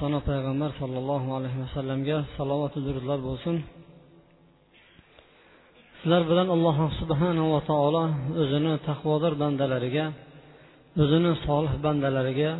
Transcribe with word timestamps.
sano 0.00 0.18
payg'ambar 0.30 0.70
sollallohu 0.80 1.28
alayhi 1.38 1.58
vasallamga 1.64 2.18
salovatu 2.36 2.78
durudlar 2.86 3.18
bo'lsin 3.28 3.56
sizlar 5.98 6.22
bilan 6.30 6.48
alloh 6.56 6.76
subhanava 7.00 7.58
taolo 7.70 8.04
o'zini 8.42 8.74
taqvodor 8.88 9.32
bandalariga 9.42 10.06
o'zini 11.02 11.32
solih 11.46 11.74
bandalariga 11.86 12.50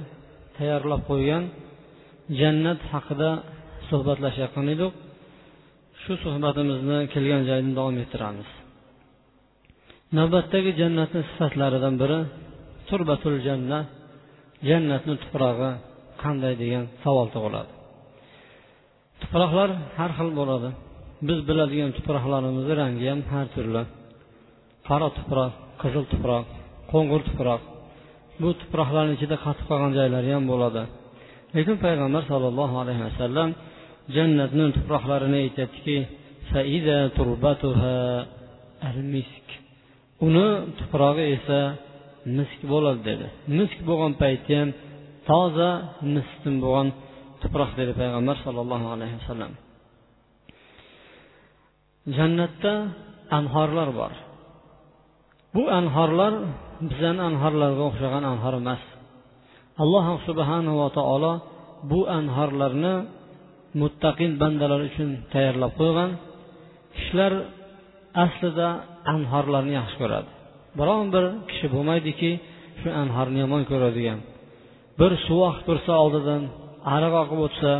tayyorlab 0.57 1.03
qo'ygan 1.11 1.43
jannat 2.41 2.81
haqida 2.93 3.31
suhbatlashayotgan 3.89 4.67
edik. 4.75 4.93
Shu 6.03 6.13
suhbatimizni 6.25 6.99
kelgan 7.15 7.43
joydan 7.49 7.73
davom 7.79 7.97
ettiramiz. 8.05 8.49
Navbatdagi 10.19 10.71
jannatni 10.81 11.21
sifatlaridan 11.29 11.95
biri 12.03 12.19
turbatul 12.89 13.37
jannat 13.47 13.87
jannatni 14.69 15.15
tuprog'i. 15.23 15.73
Qanday 16.25 16.55
degan 16.63 16.85
savol 17.03 17.27
tug'iladi. 17.35 17.73
Tuproqlar 19.23 19.71
har 19.99 20.11
xil 20.19 20.31
bo'ladi. 20.41 20.69
Biz 21.29 21.39
biladigan 21.49 21.91
tuproqlarimizni 21.97 22.75
rangi 22.83 23.07
ham 23.11 23.21
har 23.33 23.47
turli 23.55 23.83
qora 24.89 25.09
tuproq 25.19 25.53
qizil 25.83 26.05
tuproq 26.13 26.45
qo'ng'ir 26.93 27.23
tuproq. 27.29 27.63
Bu 28.43 28.49
tuproqlarni 28.61 29.13
ichida 29.17 29.37
qotib 29.45 29.65
qolgan 29.71 29.93
joylari 29.99 30.31
ham 30.37 30.45
bo'ladi. 30.53 30.83
Lekin 31.57 31.77
payg'ambar 31.85 32.23
sollallohu 32.31 32.77
alayhi 32.83 33.03
vasallam 33.09 33.49
jannatni 34.17 34.65
tuproqlarini 34.77 35.39
aytyaptiki 35.45 35.99
uni 40.27 40.49
tuprog'i 40.79 41.25
esa 41.37 41.61
misk 42.37 42.61
bo'ladi 42.73 43.01
dedi. 43.11 43.27
Misk 43.59 43.79
bo'lgan 43.89 44.13
paytda 44.23 44.53
ham 44.61 44.69
toza 45.29 45.71
mistin 46.15 46.55
bo'lgan 46.65 46.89
tuproq 47.43 47.71
dedi 47.81 47.93
payg'ambar 48.01 48.37
sollallohu 48.45 48.87
alayhi 48.95 49.17
vasallam. 49.21 49.53
Jannatda 52.17 52.75
anhorlar 53.39 53.89
bor. 54.01 54.13
Bu 55.55 55.63
anhorlar 55.79 56.33
bizani 56.91 57.23
anhorlarga 57.31 57.83
o'xshagan 57.89 58.25
anhor 58.33 58.55
emas. 58.63 58.83
Alloh 59.83 60.07
subhanava 60.29 60.87
taolo 60.99 61.33
bu 61.91 62.01
anhorlarni 62.19 62.95
muttaqin 63.81 64.33
bandalar 64.43 64.81
uchun 64.89 65.09
tayyorlab 65.33 65.73
qo'ygan. 65.81 66.11
Kishilar 66.97 67.33
aslida 68.25 68.69
anhorlarni 69.15 69.73
yaxshi 69.81 69.97
ko'radi. 70.03 70.31
Biron 70.79 71.07
bir 71.15 71.25
kishi 71.49 71.67
bo'lmaydiki 71.75 72.31
shu 72.81 72.89
anhorni 73.03 73.39
yomon 73.45 73.63
ko'radigan. 73.71 74.19
Bir 75.01 75.13
suv 75.27 75.41
oqib 75.49 75.65
tursa 75.69 75.93
oldidan 76.05 76.43
ariq 76.95 77.15
oqib 77.23 77.41
o'tsa 77.47 77.73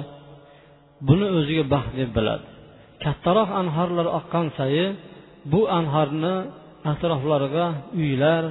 buni 1.09 1.27
o'ziga 1.39 1.65
baxt 1.75 1.93
deb 2.01 2.11
biladi. 2.17 2.47
Kattaroq 3.05 3.51
anhorlar 3.61 4.07
oqqan 4.19 4.47
sayi 4.59 4.87
bu 5.53 5.61
anhorni 5.79 6.35
atroflariga 6.93 7.67
uylar 8.01 8.45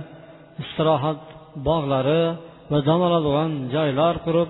istirohat 0.63 1.21
bog'lari 1.67 2.23
va 2.71 2.79
dam 2.87 2.99
oladigan 3.07 3.51
joylar 3.75 4.15
qurib 4.25 4.49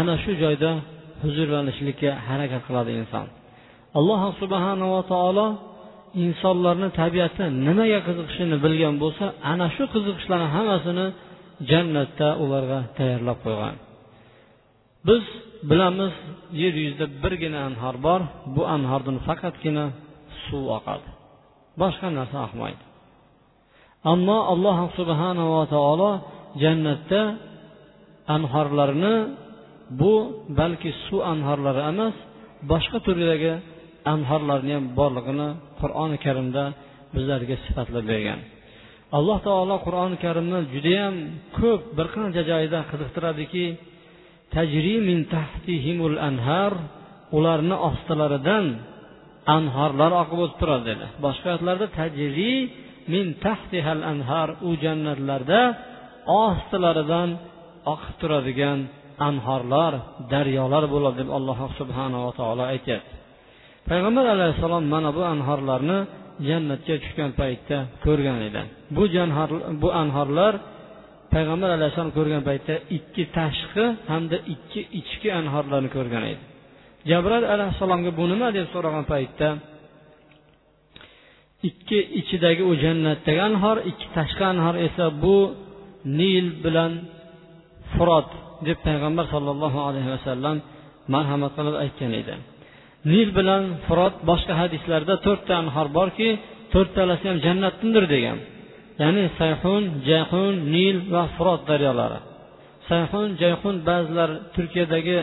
ana 0.00 0.14
shu 0.22 0.32
joyda 0.42 0.70
huzurlanishlikka 1.22 2.10
harakat 2.28 2.62
qiladi 2.68 2.92
inson. 3.00 3.26
Alloh 3.98 4.22
subhanava 4.40 5.00
taolo 5.12 5.46
insonlarni 6.24 6.88
tabiati 7.00 7.44
nimaga 7.66 7.98
qiziqishini 8.06 8.56
bilgan 8.64 8.94
bo'lsa 9.02 9.24
ana 9.52 9.66
shu 9.76 9.84
qiziqishlarni 9.94 10.48
hammasini 10.56 11.06
jannatda 11.70 12.28
ularga 12.42 12.78
tayyorlab 12.98 13.38
qo'ygan. 13.46 13.76
Biz 15.08 15.24
bilamiz 15.70 16.14
yer 16.62 16.74
yuzida 16.84 17.06
birgina 17.22 17.60
anhor 17.68 17.96
bor. 18.06 18.20
Bu 18.54 18.62
anhordan 18.76 19.16
faqatgina 19.26 19.84
suv 20.44 20.64
oqadi. 20.78 21.08
Boshqa 21.80 22.08
narsa 22.18 22.38
oqmaydi. 22.46 22.82
Ammo 24.12 24.38
alloh 24.52 24.78
subhanava 24.98 25.62
taolo 25.74 26.10
jannatda 26.62 27.20
anhorlarni 28.36 29.14
bu 30.00 30.12
balki 30.58 30.90
suv 31.04 31.20
anhorlari 31.32 31.82
emas 31.92 32.16
boshqa 32.70 32.98
turdagi 33.06 33.52
anhorlarni 34.14 34.72
ham 34.78 34.86
borlig'ini 34.98 35.48
qur'oni 35.80 36.16
karimda 36.24 36.64
bizlarga 37.14 37.56
sifatlab 37.64 38.04
bergan. 38.12 38.40
Alloh 39.18 39.38
taolo 39.46 39.76
qur'oni 39.86 40.16
karimni 40.24 40.60
judayam 40.74 41.14
ko'p 41.58 41.82
bir 41.96 42.06
qancha 42.14 42.42
joyida 42.50 42.80
qiziqtiradiki 42.90 43.66
tajri 44.54 44.94
tahtihimul 45.34 46.16
anhar 46.28 46.72
ularni 47.36 47.76
ostilaridan 47.88 48.66
anhorlar 49.56 50.12
oqib 50.22 50.38
o'tib 50.44 50.58
turadi 50.60 50.84
dedi. 50.90 51.06
Boshqa 51.24 51.46
oyatlarda 51.50 51.86
tajri 51.98 52.54
min 53.12 53.26
tahtihal 53.44 54.02
anhar 54.12 54.48
u 54.68 54.70
jannatlarda 54.84 55.60
ostilaridan 56.46 57.28
oqib 57.94 58.14
turadigan 58.20 58.78
anhorlar 59.28 59.92
daryolar 60.32 60.84
bo'ladi 60.94 61.16
deb 61.20 61.28
alloh 61.38 61.58
subhanava 61.78 62.30
taolo 62.38 62.64
aytyapti. 62.74 63.14
Payg'ambar 63.88 64.26
alayhissalom 64.36 64.84
mana 64.94 65.10
bu 65.16 65.22
anhorlarni 65.34 65.98
jannatga 66.48 66.94
tushgan 67.02 67.30
paytda 67.40 67.76
ko'rgan 68.04 68.38
edi. 68.48 68.62
Bu 68.96 69.04
bu 69.82 69.88
anhorlar 70.02 70.54
payg'ambar 71.34 71.70
alayhissalom 71.76 72.12
ko'rgan 72.18 72.42
paytda 72.48 72.74
ikki 72.96 73.24
tashqi 73.38 73.84
hamda 74.10 74.36
ikki 74.54 74.80
ichki 75.00 75.28
anhorlarni 75.40 75.90
ko'rgan 75.96 76.24
edi. 76.32 76.42
Jabroil 77.10 77.44
alayhissalomga 77.54 78.10
bu 78.18 78.24
nima 78.32 78.48
deb 78.56 78.66
so'ragan 78.74 79.04
paytda 79.12 79.48
ikki 81.68 81.98
ichidagi 82.20 82.62
u 82.70 82.72
jannatdagi 82.84 83.40
anhor 83.50 83.76
ikki 83.90 84.06
tashqi 84.16 84.44
anhor 84.52 84.74
esa 84.86 85.04
bu 85.22 85.36
nil 86.18 86.46
bilan 86.64 86.92
furot 87.92 88.30
deb 88.66 88.78
payg'ambar 88.86 89.24
sollallohu 89.34 89.78
alayhi 89.88 90.10
vasallam 90.16 90.56
marhamat 91.14 91.52
qilib 91.56 91.76
aytgan 91.84 92.12
edi. 92.20 92.34
Nil 93.10 93.28
bilan 93.38 93.62
firot 93.86 94.14
boshqa 94.30 94.54
hadislarda 94.62 95.14
to'rtta 95.26 95.52
anhor 95.62 95.86
borki 95.98 96.28
to'rttalasi 96.72 97.24
ham 97.30 97.38
jannatdindir 97.46 98.04
degan. 98.14 98.38
Ya'ni 99.02 99.24
sayhun 99.40 99.82
jayhun 100.08 100.54
nil 100.74 100.96
va 101.14 101.22
firot 101.36 101.62
daryolari. 101.70 102.18
Sayhun 102.90 103.28
jayhun 103.42 103.74
ba'zilar 103.88 104.30
turkiyadagi 104.54 105.18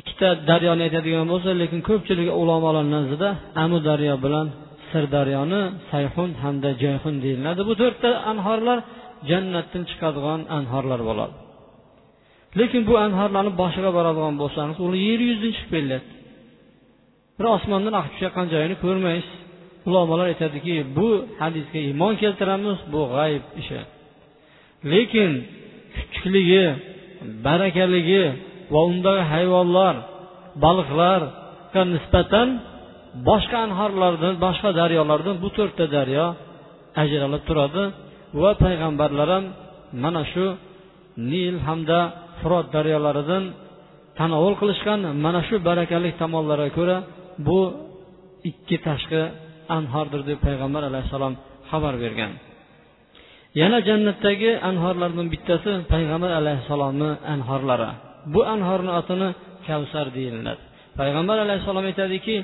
ikkita 0.00 0.28
daryoni 0.50 0.82
aytadigan 0.86 1.26
bo'lsa 1.32 1.50
lekin 1.62 1.80
ko'pchilik 1.88 2.28
ulamolar 2.42 2.86
nazdida 2.96 3.28
amu 3.64 3.78
daryo 3.88 4.14
bilan 4.24 4.46
sirdaryoni 4.90 5.62
sayhun 5.90 6.30
hamda 6.42 6.70
jayhun 6.82 7.14
deyiladi. 7.24 7.60
Bu 7.68 7.74
to'rtta 7.82 8.10
anhorlar 8.32 8.78
jannatdan 9.30 9.82
chiqadigan 9.90 10.40
anhorlar 10.58 11.00
bo'ladi. 11.10 11.34
Lekin 12.58 12.82
bu 12.88 12.94
anhorlarni 13.06 13.52
boshiga 13.62 13.90
boradigan 13.96 14.34
bo'lsangiz 14.42 14.76
ular 14.84 14.98
yer 15.08 15.20
yuzidan 15.28 15.52
chiqib 15.56 15.70
kelyapti. 15.74 16.14
Bir 17.38 17.46
osmondan 17.56 17.94
oqib 18.00 18.12
tushayotgan 18.14 18.46
joyini 18.52 18.76
ko'rmaysiz. 18.84 19.36
Ulamolar 19.88 20.26
aytadiki 20.32 20.74
bu 20.98 21.08
hadisga 21.40 21.78
iymon 21.88 22.14
keltiramiz 22.22 22.78
bu 22.92 23.00
g'ayb 23.14 23.44
ishi. 23.60 23.80
Lekin 24.92 25.30
kuchukligi 25.94 26.64
barakaligi 27.46 28.24
va 28.72 28.80
undagi 28.90 29.22
hayvonlar 29.32 29.94
baliqlarga 30.64 31.82
nisbatan 31.94 32.48
boshqa 33.28 33.58
anhorlardan 33.66 34.34
boshqa 34.44 34.70
daryolardan 34.80 35.36
bu 35.42 35.48
to'rtta 35.56 35.84
daryo 35.96 36.26
ajralib 37.02 37.42
turadi 37.48 37.84
va 38.42 38.50
payg'ambarlar 38.64 39.28
ham 39.34 39.44
mana 40.02 40.22
shu 40.32 40.46
nil 41.30 41.56
hamda 41.66 42.00
firot 42.42 42.66
daryolaridan 42.74 43.44
tanovul 44.18 44.54
qilishgan 44.60 45.00
mana 45.24 45.40
shu 45.48 45.56
barakali 45.68 46.10
tomonlarga 46.20 46.68
ko'ra 46.78 46.96
bu 47.46 47.60
ikki 48.50 48.76
tashqi 48.86 49.22
anhordir 49.76 50.20
deb 50.28 50.38
payg'ambar 50.46 50.82
alayhissalom 50.90 51.34
xabar 51.70 51.94
bergan. 52.04 52.32
Yana 53.60 53.78
jannatdagi 53.88 54.50
anhorlardan 54.70 55.26
bittasi 55.34 55.72
payg'ambar 55.92 56.30
alayhissalomni 56.40 57.10
anhorlari. 57.34 57.90
Bu 58.32 58.40
anhorni 58.54 58.92
otini 59.00 59.28
kavsar 59.66 60.06
deyiladi. 60.16 60.62
Payg'ambar 61.00 61.36
alayhissalom 61.44 61.84
aytadiki 61.90 62.36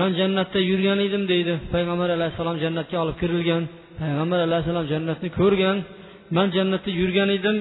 man 0.00 0.10
jannatda 0.20 0.60
yurgan 0.70 0.98
edim 1.06 1.24
deydi 1.32 1.54
payg'ambar 1.74 2.08
alayhissalom 2.16 2.56
jannatga 2.64 2.96
olib 3.04 3.16
kirilgan. 3.22 3.62
Payg'ambar 4.00 4.38
alayhissalom 4.46 4.86
jannatni 4.92 5.28
ko'rgan 5.40 5.76
man 6.36 6.46
jannatda 6.56 6.90
yurgan 7.00 7.28
edim 7.38 7.56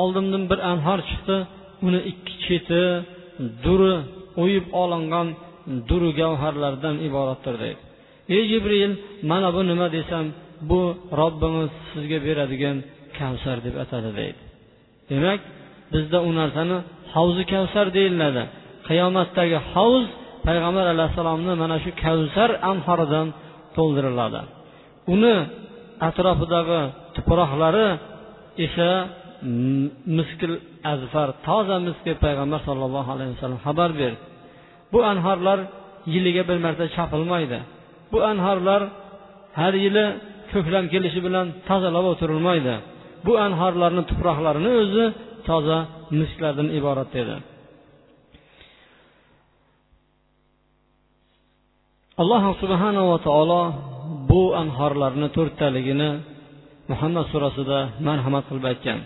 oldimdan 0.00 0.42
bir 0.50 0.58
anhor 0.72 1.00
chiqdi 1.10 1.36
uni 1.86 2.00
ikki 2.10 2.34
cheti 2.44 2.84
duri 3.64 3.94
o'yib 4.42 4.66
olingan 4.82 5.28
duru 5.88 6.10
gavharlardan 6.20 6.96
iboratdir 7.08 7.54
deydi. 7.62 7.82
Ey 8.34 8.42
jibril 8.50 8.92
mana 9.30 9.48
bu 9.56 9.60
nima 9.70 9.86
desam 9.96 10.26
bu 10.70 10.80
robbimiz 11.20 11.70
sizga 11.90 12.18
beradigan 12.26 12.76
kavsar 13.18 13.56
deb 13.66 13.76
atadi 13.84 14.10
deydi. 14.20 14.42
Demak 15.10 15.40
bizda 15.92 16.18
u 16.28 16.30
narsani 16.40 16.78
havzi 17.14 17.42
kavsar 17.52 17.86
deyiladi. 17.98 18.42
Qiyomatdagi 18.88 19.58
havz 19.72 20.04
payg'ambar 20.46 20.86
alayhissalomni 20.94 21.54
mana 21.62 21.76
shu 21.84 21.90
kavsar 22.04 22.50
anhoridan 22.70 23.26
to'ldiriladi. 23.76 24.40
Uni 25.14 25.34
atrofidagi 26.08 26.80
tuproqlari 27.16 27.86
esa 28.66 28.90
miskil 30.18 30.52
azfar 30.92 31.28
toza 31.46 31.76
misk 31.86 32.00
deb 32.08 32.18
payg'ambar 32.24 32.60
sollallohu 32.68 33.10
alayhi 33.14 33.30
vasallam 33.34 33.60
xabar 33.66 33.90
berdi. 34.00 34.20
Bu 34.92 34.98
anhorlar 35.12 35.58
yiliga 36.14 36.42
bir 36.48 36.58
marta 36.64 36.84
chopilmaydi 36.96 37.58
bu 38.14 38.18
anhorlar 38.30 38.82
har 39.60 39.74
yili 39.84 40.06
ko'klam 40.52 40.84
kelishi 40.92 41.20
bilan 41.26 41.46
tozalab 41.68 42.06
o'tirilmaydi. 42.12 42.74
Bu 43.26 43.32
anhorlarni 43.46 44.02
tuproqlarini 44.10 44.70
o'zi 44.82 45.04
toza 45.48 45.78
misklardan 46.20 46.68
iborat 46.78 47.08
dedi. 47.16 47.36
Alloh 52.20 52.42
subhanava 52.62 53.16
taolo 53.26 53.62
bu 54.34 54.42
anhorlarni 54.62 55.28
to'rttaligini 55.36 56.10
muhammad 56.90 57.26
surasida 57.32 57.78
marhamat 58.06 58.44
qilib 58.48 58.66
aytgan. 58.72 59.00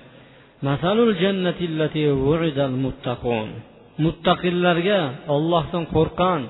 Muttaqillarga 4.05 5.01
ollohdan 5.35 5.85
qo'rqqan 5.95 6.41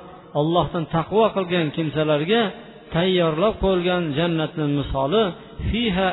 ollohdan 0.41 0.85
taqvo 0.97 1.25
qilgan 1.37 1.67
kimsalarga 1.77 2.43
tayyorlab 2.95 3.55
qo'yilgan 3.65 4.03
jannatni 4.19 4.67
misoli 4.79 5.25
fiha 5.69 6.09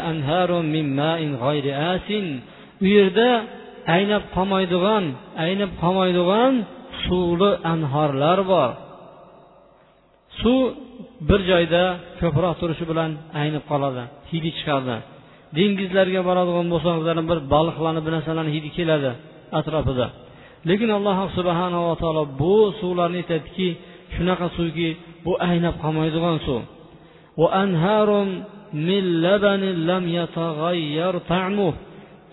min 0.73 0.85
ma'in 0.99 1.31
asin. 1.93 2.25
U 2.83 2.85
yerda 2.95 3.29
aynab 3.97 4.23
qolmaydigan 4.35 5.03
aynab 5.45 5.71
qolmaydigan 5.83 6.53
suvli 7.03 7.51
anhorlar 7.73 8.39
bor. 8.51 8.71
Suv 10.41 10.61
bir 11.29 11.39
joyda 11.51 11.81
ko'proq 12.21 12.53
turishi 12.61 12.85
bilan 12.91 13.11
aynib 13.41 13.63
qoladi 13.71 14.03
hidi 14.31 14.49
chiqadi. 14.57 14.95
Dengizlarga 15.57 16.21
boradigan 16.29 16.67
bo'lsangizlar 16.73 17.17
bir 17.31 17.39
baliqlarni 17.53 18.01
bir 18.05 18.11
narsalarni 18.17 18.51
hidi 18.55 18.69
keladi 18.77 19.11
atrofida. 19.59 20.07
Lekin 20.69 20.89
alloh 20.97 21.17
subhanava 21.37 21.93
taolo 22.01 22.23
bu 22.41 22.55
suvlarni 22.79 23.17
aytadiki 23.23 23.67
shunaqa 24.15 24.47
suvki 24.57 24.89
bu 25.25 25.33
aynab 25.49 25.75
qolmaydigan 25.83 26.37
suv. 26.47 26.61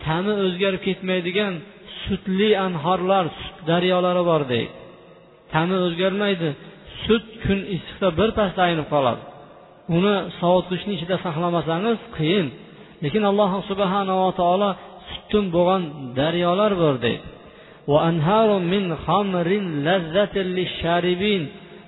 Ta'mi 0.06 0.32
o'zgarib 0.44 0.82
ketmaydigan 0.88 1.52
sutli 2.04 2.50
anhorlar 2.66 3.24
sut 3.40 3.56
daryolari 3.70 4.22
bor 4.30 4.42
deydi 4.52 4.72
ta'mi 5.52 5.76
o'zgarmaydi. 5.86 6.48
Sut 7.04 7.24
kun 7.44 7.58
issiqda 7.76 8.08
birpasda 8.20 8.60
aynib 8.68 8.86
qoladi. 8.94 9.22
Uni 9.96 10.14
sovutgichni 10.40 10.92
ichida 10.98 11.16
saqlamasangiz 11.26 11.98
qiyin. 12.16 12.46
Lekin 13.04 13.22
alloh 13.30 13.50
subhanava 13.70 14.28
taolo 14.40 14.70
sutdan 15.10 15.44
bo'lgan 15.56 15.82
daryolar 16.18 16.72
bor 16.82 16.94
deydi. 17.06 17.26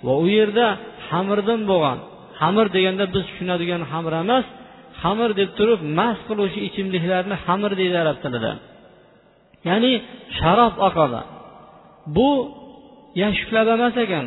Va 0.07 0.13
u 0.25 0.27
yerda 0.37 0.67
xamirdan 1.09 1.61
bo'lgan. 1.71 1.99
Xamir 2.41 2.67
deganda 2.77 3.05
biz 3.15 3.23
tushunadigan 3.29 3.83
xamir 3.93 4.15
emas. 4.25 4.47
Xamir 5.03 5.31
deb 5.41 5.51
turib 5.59 5.81
mast 5.99 6.23
qiluvchi 6.29 6.61
ichimliklarni 6.69 7.37
xamir 7.47 7.73
deydi 7.81 7.97
arab 8.05 8.19
tilida. 8.25 8.53
Ya'ni 9.69 9.93
sharob 10.39 10.75
oqadi. 10.89 11.21
Bu 12.17 12.31
yashuklab 13.23 13.67
emas 13.77 13.95
ekan. 14.05 14.27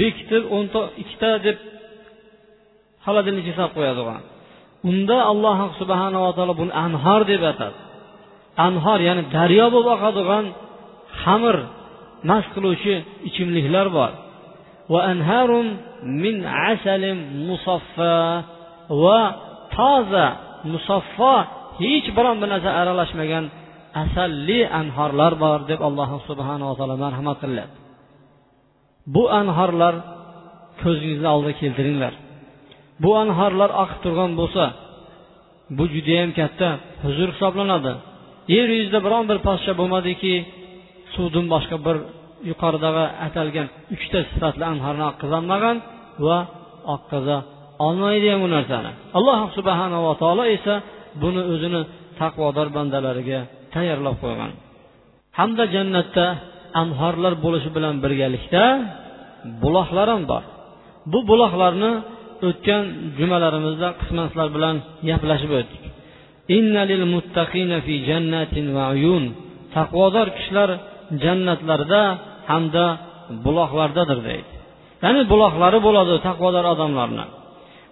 Bekitib 0.00 0.42
o'nta 0.56 0.80
ikkita 1.02 1.30
deb 1.46 1.56
холодильникka 3.04 3.52
solib 3.58 3.72
qo'yadigan. 3.78 4.22
Unda 4.90 5.18
alloh 5.32 5.58
subhanava 5.80 6.30
taolo 6.36 6.54
buni 6.60 6.72
anhor 6.86 7.22
deb 7.32 7.42
atadi. 7.52 7.78
Anhor 8.66 8.98
ya'ni 9.08 9.22
daryo 9.36 9.66
bo'lib 9.74 9.90
oqadigan 9.96 10.44
xamir 11.22 11.56
mast 12.28 12.48
qiluvchi 12.54 12.94
ichimliklar 13.28 13.86
bor. 13.98 14.12
Min 16.22 16.36
asalin 16.70 17.18
musaffa 17.48 18.16
va 19.02 19.20
toza 19.76 20.26
musaffo 20.72 21.34
hech 21.80 22.06
biron 22.16 22.36
bir 22.40 22.48
narsa 22.52 22.70
aralashmagan 22.80 23.44
asalli 24.02 24.60
anhorlar 24.80 25.32
bor 25.44 25.58
deb 25.70 25.80
alloh 25.88 26.10
subhanava 26.28 26.72
taolo 26.78 26.96
marhamat 27.04 27.36
qilyapti 27.42 27.85
bu 29.14 29.22
anhorlar 29.40 29.94
ko'zingizni 30.82 31.28
oldiga 31.34 31.54
keltiringlar. 31.62 32.14
Bu 33.02 33.10
anhorlar 33.22 33.70
oqib 33.82 33.98
turgan 34.04 34.32
bo'lsa 34.40 34.64
bu 35.76 35.84
judayam 35.94 36.30
katta 36.38 36.68
huzur 37.04 37.28
hisoblanadi. 37.34 37.92
Yer 38.54 38.68
yuzida 38.78 38.98
biron 39.06 39.24
bir 39.30 39.38
podsho 39.46 39.72
bo'lmadiki 39.80 40.34
suvdan 41.14 41.46
boshqa 41.54 41.76
bir 41.86 41.96
yuqoridagi 42.50 43.04
atalgan 43.26 43.68
uchta 43.94 44.18
sifatli 44.30 44.64
anhorni 44.72 45.04
oqqizolmagan 45.12 45.76
va 46.26 46.38
oqqiza 46.94 47.36
olmaydi 47.86 48.26
ham 48.32 48.40
bu 48.44 48.48
narsani. 48.56 48.90
Alloh 49.18 49.38
subhanava 49.56 50.12
taolo 50.22 50.44
esa 50.56 50.74
buni 51.22 51.42
o'zini 51.52 51.80
taqvodor 52.20 52.68
bandalariga 52.76 53.40
tayyorlab 53.74 54.16
qo'ygan. 54.22 54.50
Hamda 55.38 55.64
jannatda 55.74 56.26
anhorlar 56.82 57.34
bo'lishi 57.44 57.70
bilan 57.76 57.94
birgalikda 58.04 58.64
buloqlar 59.62 60.06
ham 60.14 60.22
bor. 60.32 60.44
Bu 61.12 61.18
buloqlarni 61.30 61.92
o'tgan 62.48 62.84
jumalarimizda 63.18 63.88
qisman 64.00 64.26
sizlar 64.30 64.48
bilan 64.56 64.76
gaplashib 65.08 65.52
o'tdik. 65.60 65.82
Taqvodor 69.76 70.28
kishilar 70.36 70.70
jannatlarda 71.22 72.02
hamda 72.50 72.84
buloqlardadir 73.44 74.18
deydi. 74.28 74.52
Ya'ni 75.04 75.22
buloqlari 75.32 75.78
bo'ladi 75.86 76.14
taqvodor 76.28 76.64
odamlarni. 76.74 77.24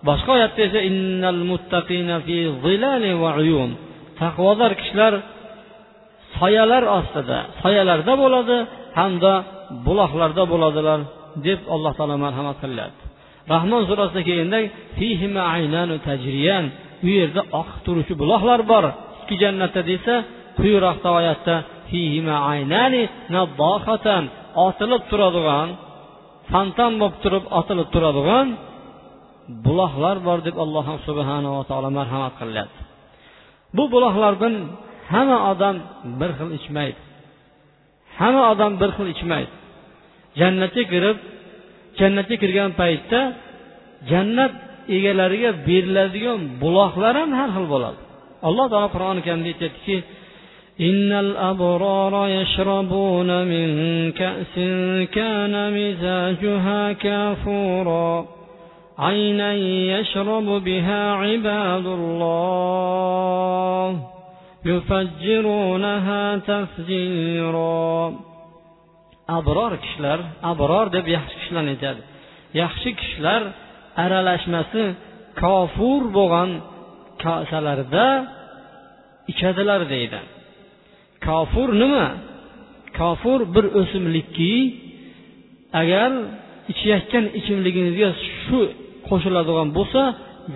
Boshqa 0.09 0.31
oyatda 0.37 0.61
esa 0.69 0.81
innal 0.91 1.41
muttaqina 1.51 2.17
fi 2.27 2.37
va 3.23 3.31
uyun. 3.43 3.71
Taqvodor 4.21 4.73
kishilar 4.81 5.13
soyalar 6.39 6.83
ostida 6.99 7.39
soyalarda 7.63 8.13
bo'ladi 8.23 8.57
hamda 8.99 9.33
buloqlarda 9.87 10.43
bo'ladilar 10.53 11.01
deb 11.47 11.61
alloh 11.75 11.93
taolo 11.99 12.17
marhamat 12.25 12.57
qilyapti. 12.65 13.03
Rahmon 13.53 13.83
surasida 13.91 14.21
kelganda 14.29 14.59
u 17.07 17.09
yerda 17.19 17.43
oqib 17.61 17.79
turuvchi 17.87 18.15
buloqlar 18.23 18.61
bor 18.73 18.85
ikki 19.21 19.35
jannatda 19.43 19.81
desa 19.91 20.15
quyiroqda 20.59 21.09
oyatda 21.19 21.55
otilib 24.67 25.03
turadigan 25.11 25.69
fontan 26.51 26.93
bo'lib 27.01 27.17
turib 27.25 27.45
otilib 27.59 27.89
turadigan 27.95 28.47
buloqlar 29.67 30.17
bor 30.27 30.39
deb 30.47 30.57
alloh 30.65 30.87
subhanava 31.07 31.63
taolo 31.71 31.91
marhamat 31.99 32.35
qilyapti. 32.41 32.81
Bu 33.77 33.85
buloqlardan 33.95 34.55
hamma 35.12 35.38
odam 35.52 35.76
bir 36.20 36.32
xil 36.38 36.50
ichmaydi 36.60 37.00
hamma 38.20 38.42
odam 38.54 38.72
bir 38.82 38.90
xil 38.98 39.08
ichmaydi 39.16 39.52
jannatga 40.40 40.84
kirib 40.92 41.18
jannatga 42.00 42.36
kirgan 42.44 42.72
paytda 42.82 43.22
jannat 44.12 44.54
egalariga 44.98 45.52
beriladigan 45.68 46.40
buloqlar 46.62 47.14
ham 47.22 47.32
har 47.40 47.50
xil 47.56 47.66
bo'ladi 47.74 48.00
alloh 48.48 48.66
taolo 48.72 48.90
qur'oni 48.96 49.22
karimda 49.26 49.50
aytyaptiki 49.54 49.98
إن 50.90 51.12
الأبرار 51.12 52.14
يشربون 52.30 53.30
من 53.52 53.68
كأس 54.12 54.56
كان 55.18 55.54
مزاجها 55.78 56.82
كافورا 56.94 58.28
عينا 59.00 59.54
يشرب 59.94 60.46
بها 60.46 61.12
عباد 61.14 61.86
الله 61.86 62.80
يفجرونها 64.66 66.38
تفجيرا 66.38 68.14
abror 69.38 69.72
kishilar 69.84 70.20
abror 70.52 70.86
deb 70.96 71.06
yaxshi 71.16 71.36
kishilarni 71.40 71.72
aytadi 71.76 72.02
yaxshi 72.62 72.90
kishilar 73.00 73.42
aralashmasi 74.04 74.84
kofur 75.42 76.02
bo'lgan 76.18 76.50
kosalarda 77.24 78.08
ichadilar 79.32 79.82
deydi 79.94 80.20
kofur 81.28 81.70
nima 81.82 82.06
kofur 83.00 83.40
bir 83.56 83.66
o'simlikki 83.82 84.54
agar 85.82 86.12
ichayotgan 86.72 87.26
ichimligingizga 87.40 88.10
shu 88.44 88.60
qo'shiladigan 89.10 89.68
bo'lsa 89.78 90.02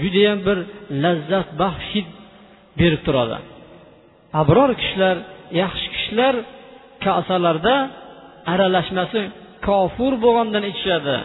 judayam 0.01 0.39
bir 0.47 0.57
lazzat 1.03 1.47
baxsh 1.61 1.87
hid 1.93 2.07
berib 2.79 3.01
turadi 3.07 3.37
abror 4.40 4.70
kishilar 4.80 5.16
yaxshi 5.62 5.86
kishilar 5.94 6.34
kosalarda 7.04 7.74
aralashmasi 8.52 9.20
kofir 9.66 10.12
bo'lgandan 10.24 10.64
ichishadi. 10.70 11.16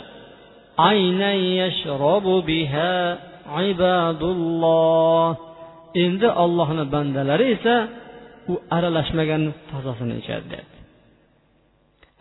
Endi 6.06 6.28
ollohni 6.44 6.84
bandalari 6.94 7.46
esa 7.56 7.76
u 8.52 8.54
aralashmagan 8.78 9.44
tozasini 9.72 10.14
ichadi 10.22 10.46
deyapti. 10.52 10.80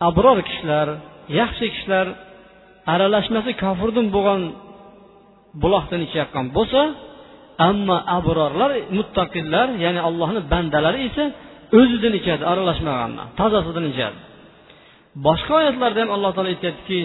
Abror 0.09 0.37
kishilar 0.47 0.87
yaxshi 1.39 1.65
kishilar 1.73 2.07
aralashmasi 2.93 3.51
kofirdan 3.63 4.07
bo'lgan 4.15 4.41
buloqdan 5.61 6.01
ichayotgan 6.07 6.45
bo'lsa 6.57 6.81
ammo 7.69 7.97
abrorlar 8.17 8.71
muttaqillar 8.97 9.67
ya'ni 9.83 9.99
allohni 10.09 10.39
bandalari 10.51 10.99
esa 11.09 11.23
o'zidan 11.79 12.13
ichadi 12.19 12.43
aralashmagandan 12.51 13.27
tozasidan 13.39 13.85
ichadi 13.93 14.19
boshqa 15.25 15.53
oyatlarda 15.61 15.99
ham 16.03 16.09
alloh 16.15 16.31
taolo 16.35 16.49
aytyaptiki 16.55 17.01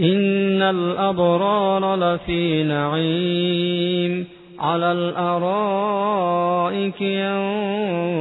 إن 0.00 0.62
الأبرار 0.62 1.96
لفي 1.96 2.62
نعيم 2.62 4.26
على 4.58 4.92
الأرائك 4.92 7.00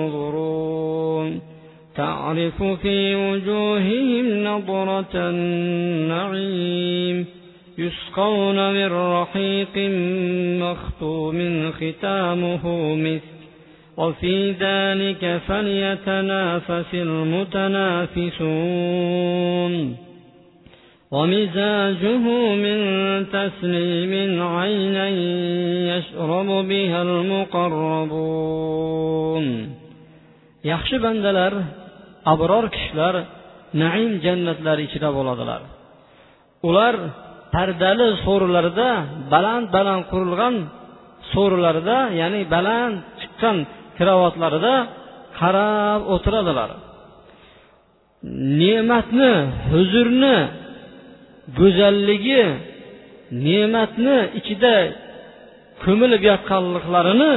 ينظرون 0.02 1.42
تعرف 1.96 2.64
في 2.64 3.16
وجوههم 3.16 4.44
نضرة 4.44 5.16
النعيم 5.16 7.26
يسقون 7.79 8.73
من 8.73 8.93
رحيق 8.93 9.77
مختوم 10.65 11.39
ختامه 11.73 12.95
مسك 12.95 13.37
وفي 13.97 14.51
ذلك 14.51 15.41
فليتنافس 15.49 16.95
المتنافسون 16.95 18.37
ومزاجه 21.11 22.25
من 22.65 22.79
تسليم 23.33 24.43
عينا 24.43 25.09
يشرب 25.97 26.47
بها 26.47 27.03
المقربون 27.03 28.67
yaxshi 30.73 30.97
bandalar 31.05 31.53
abror 32.33 32.65
kishilar 32.75 33.15
naim 33.83 34.11
jannatlari 34.25 34.83
ichida 34.89 35.09
bo'ladilar 35.17 35.61
ular 36.69 36.95
pardali 37.54 38.08
so'rilarda 38.26 38.90
baland 39.34 39.66
baland 39.76 40.04
qurilgan 40.12 40.56
so'rilarda 41.34 41.98
ya'ni 42.22 42.42
baland 42.54 42.96
chiqqan 43.20 43.58
karavotlarida 43.98 44.74
qarab 45.40 46.02
o'tiradilar. 46.14 46.70
Ne'matni 48.62 49.32
huzurni 49.72 50.38
go'zalligi 51.60 52.44
ne'matni 53.46 54.18
ichida 54.40 54.76
ko'milib 55.84 56.22
yotganliklarini 56.30 57.34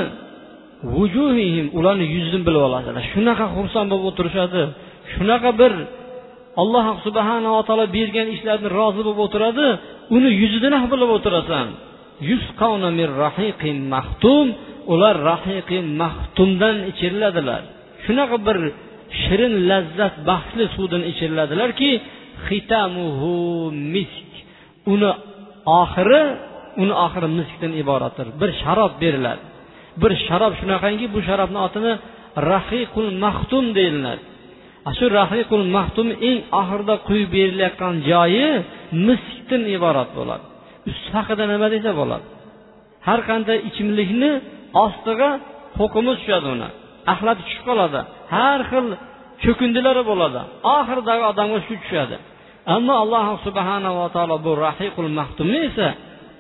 vujuhihim 0.95 1.67
ularni 1.79 2.07
yuzidan 2.15 2.43
bilib 2.49 2.63
oladilar. 2.69 3.03
Shunaqa 3.13 3.47
xursand 3.57 3.89
bo'lib 3.93 4.07
o'tirishadi. 4.11 4.63
Shunaqa 5.13 5.51
bir 5.61 5.73
alloh 6.63 6.87
subhanava 7.07 7.61
taolo 7.69 7.87
bergan 7.97 8.29
ishlarni 8.37 8.69
rozi 8.79 9.01
bo'lib 9.07 9.19
o'tiradi 9.27 9.67
uni 10.17 10.31
yuzidan 10.43 10.75
bilib 10.93 11.11
o'tirasan. 11.17 11.67
Ular 14.93 15.17
rahiqi 15.33 15.79
mahtumdan 16.03 16.77
ichiriladilar. 16.91 17.63
Shunaqa 18.05 18.37
bir 18.47 18.57
shirin 19.23 19.55
lazzat 19.71 20.15
baxtli 20.29 20.65
suvdan 20.77 21.03
ichiriladilarki 21.11 21.91
xitamuhu 22.47 23.33
misk. 23.95 24.31
Uni 24.93 25.11
oxiri 25.83 26.23
uni 26.83 26.95
oxiri 27.07 27.29
miskdan 27.39 27.73
iboratdir. 27.83 28.27
Bir 28.41 28.51
sharob 28.63 28.93
beriladi 29.03 29.45
bir 30.03 30.13
sharob 30.27 30.53
shunaqangi 30.61 31.07
bu 31.15 31.19
sharobni 31.29 31.61
otini 31.67 31.93
rahiqul 32.53 33.11
mahtum 33.25 33.65
deyiladi. 33.79 34.23
Shu 34.99 35.07
rahiqul 35.21 35.67
mahtum 35.77 36.09
eng 36.29 36.39
oxirida 36.61 36.95
quyib 37.09 37.29
berilayotgan 37.37 37.95
joyi 38.11 38.47
miskdan 39.07 39.63
iborat 39.77 40.11
bo'ladi. 40.19 40.45
Usti 40.91 41.09
haqida 41.17 41.45
nima 41.53 41.69
desa 41.75 41.91
bo'ladi. 42.01 42.27
Har 43.07 43.21
qanday 43.29 43.59
ichimlikni 43.69 44.31
ostiga 44.85 45.31
ho'kimi 45.79 46.13
tushadi 46.19 46.47
uni. 46.55 46.69
Axlati 47.13 47.41
tushib 47.47 47.63
qoladi. 47.69 48.01
Har 48.35 48.61
xil 48.71 48.87
cho'kindilari 49.43 50.03
bo'ladi. 50.11 50.41
Oxiridagi 50.77 51.25
odamga 51.33 51.59
shu 51.67 51.75
tushadi. 51.83 52.17
Ammo 52.77 52.95
alloh 53.05 53.27
subhanava 53.47 54.05
taolo 54.15 54.37
bu 54.47 54.53
rahiqul 54.67 55.11
mahtumni 55.19 55.59
esa 55.69 55.89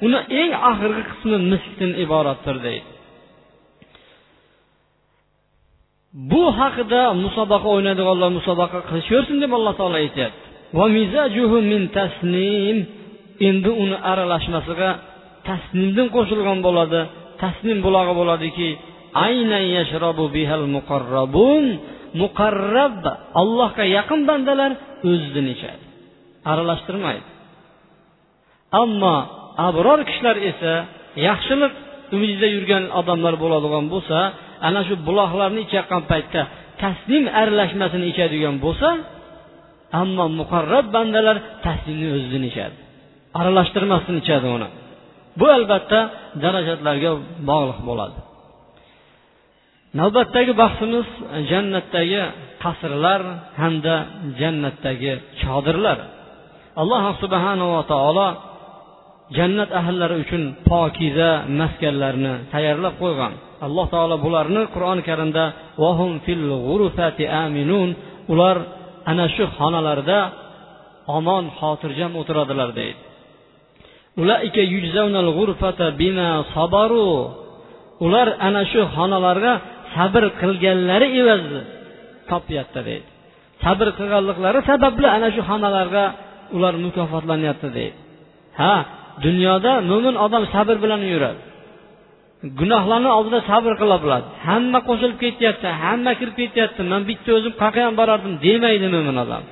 uni 0.06 0.18
eng 0.40 0.52
oxirgi 0.70 1.02
qismi 1.10 1.36
miskdan 1.52 1.90
iboratdir 2.04 2.56
deydi. 2.66 2.93
Bu 6.30 6.42
haqida 6.58 7.02
musobaqa 7.24 7.68
o'ynaydiganlar 7.74 8.30
musobaqa 8.38 8.78
qilishaversin 8.88 9.36
deb 9.44 9.52
alloh 9.58 9.74
taolo 9.80 9.96
aytyapti. 10.04 10.40
Endi 13.48 13.70
uni 13.82 13.96
aralashmasiga 14.10 14.90
tasnimdan 15.48 16.08
qo'shilgan 16.16 16.58
bo'ladi. 16.66 17.00
Tasnim 17.42 17.78
bulog'i 17.86 18.14
bo'ladiki 18.20 18.68
muqarrab 22.22 23.02
allohga 23.40 23.84
yaqin 23.96 24.20
bandalar 24.30 24.72
o'zidan 25.10 25.46
ichadi. 25.54 25.84
Aralashtirmaydi. 26.52 27.28
Ammo 28.82 29.16
abror 29.68 30.00
kishilar 30.08 30.36
esa 30.50 30.72
yaxshilik 31.28 31.72
umidida 32.14 32.48
yurgan 32.56 32.84
odamlar 33.00 33.34
bo'ladigan 33.42 33.84
bo'lsa 33.94 34.18
ana 34.68 34.80
shu 34.88 34.94
buloqlarni 35.06 35.60
ichayotgan 35.66 36.02
paytda 36.10 36.42
taslim 36.82 37.24
aralashmasini 37.40 38.06
ichadigan 38.12 38.56
bo'lsa 38.64 38.88
ammo 40.00 40.24
muqarrab 40.40 40.86
bandalar 40.96 41.36
taslimni 41.66 42.08
o'zidan 42.16 42.44
ichadi. 42.50 42.76
Aralashtirmasdan 43.40 44.16
ichadi 44.22 44.46
uni. 44.56 44.68
Bu 45.38 45.46
albatta 45.56 46.00
darajatlarga 46.42 47.10
bog'liq 47.50 47.80
bo'ladi. 47.88 48.18
Navbatdagi 50.00 50.52
bahsimiz 50.62 51.06
jannatdagi 51.50 52.22
qasrlar 52.64 53.20
hamda 53.62 53.94
jannatdagi 54.40 55.12
chodirlar. 55.42 55.98
Alloh 56.80 57.04
subhanava 57.22 57.80
taolo 57.92 58.28
jannat 59.36 59.70
ahllari 59.80 60.14
uchun 60.24 60.42
pokiza 60.70 61.30
maskanlarni 61.60 62.32
tayyorlab 62.52 62.94
qo'ygan. 63.02 63.32
Alloh 63.66 63.86
taolo 63.94 64.16
bularni 64.24 64.62
qur'oni 64.74 65.02
karimda 65.08 65.44
ular 68.32 68.56
ana 69.10 69.26
shu 69.34 69.44
xonalarda 69.58 70.18
omon 71.16 71.44
xotirjam 71.58 72.12
o'tiradilar 72.20 72.70
deydi. 72.80 73.00
Ular 78.06 78.28
ana 78.46 78.62
shu 78.72 78.80
xonalarga 78.96 79.52
sabr 79.94 80.24
qilganlari 80.40 81.08
evazi 81.20 81.60
topyapti 82.30 82.80
deydi. 82.88 83.08
Sabr 83.64 83.86
qilganliklari 83.98 84.58
sababli 84.70 85.06
ana 85.16 85.28
shu 85.34 85.40
xonalarga 85.50 86.04
ular 86.56 86.74
mukofotlanyapti 86.84 87.68
deydi. 87.76 87.96
Ha 88.60 88.74
dunyoda 89.26 89.72
mo'min 89.90 90.14
odam 90.26 90.42
sabr 90.54 90.76
bilan 90.84 91.02
yuradi. 91.12 91.40
Gunohlarni 92.60 93.10
oldida 93.18 93.38
sabr 93.50 93.72
qila 93.80 93.96
biladi. 94.04 94.26
Hamma 94.48 94.78
qo'shilib 94.88 95.18
ketyapti 95.24 95.68
hamma 95.82 96.12
kirib 96.20 96.34
ketyapti. 96.40 96.80
Man 96.92 97.02
bitta 97.10 97.30
o'zim 97.38 97.52
qayerqa 97.62 97.80
ham 97.86 97.94
borardim 98.00 98.32
demaydi 98.46 98.86
mo'min 98.94 99.16
odam. 99.24 99.42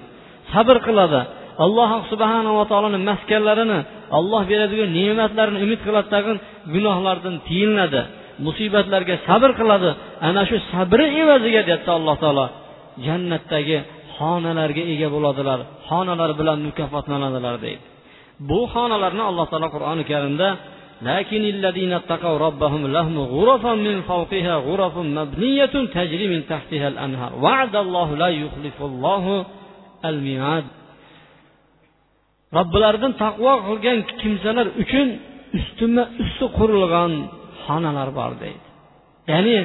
Sabr 0.52 0.76
qiladi. 0.87 1.21
Alloh 1.64 1.90
subhanava 2.11 2.62
taoloni 2.71 2.99
maskanlarini 3.11 3.78
olloh 4.19 4.42
beradigan 4.52 4.90
ne'matlarini 4.99 5.59
umid 5.64 5.81
qiladi 5.87 6.09
tag'in 6.14 6.37
gunohlardan 6.75 7.35
tiyilinadi 7.49 8.02
musibatlarga 8.47 9.14
sabr 9.28 9.50
qiladi. 9.61 9.90
Ana 10.28 10.42
shu 10.49 10.57
sabri 10.73 11.07
evaziga 11.23 11.61
deyapti 11.69 11.90
alloh 11.99 12.16
taolo. 12.25 12.47
Jannatdagi 13.07 13.78
xonalarga 14.16 14.83
ega 14.92 15.09
bo'ladilar 15.14 15.59
xonalar 15.88 16.31
bilan 16.40 16.59
mukofotlanadilar 16.69 17.57
deydi. 17.66 17.85
bu 18.50 18.60
xonalarni 18.74 19.24
alloh 19.30 19.46
taolo 19.51 19.68
qur'oni 19.75 20.04
karimda 20.12 20.50
لكن 21.01 21.42
الذين 21.56 21.94
اتقوا 21.94 22.38
ربهم 22.48 22.82
لهم 22.96 23.16
غرفا 23.20 23.74
من 23.88 24.01
فوقها 24.01 24.56
غرف 24.68 24.98
مبنية 24.98 25.74
تجري 25.98 26.27
من 26.34 26.42
تحتها 26.51 26.88
الأنهار 26.88 27.32
وعد 27.44 27.75
الله 27.75 28.08
لا 28.16 28.27
يخلف 28.27 28.77
الله 28.82 29.46
الميعاد 30.06 30.66
robbilaridan 32.56 33.13
taqvo 33.24 33.54
qilgan 33.68 33.98
kimsalar 34.22 34.68
uchun 34.82 35.08
ustma 35.60 36.04
usti 36.24 36.46
qurilgan 36.58 37.12
xonalar 37.66 38.10
bor 38.20 38.32
deydi 38.42 38.68
ya'ni 39.32 39.58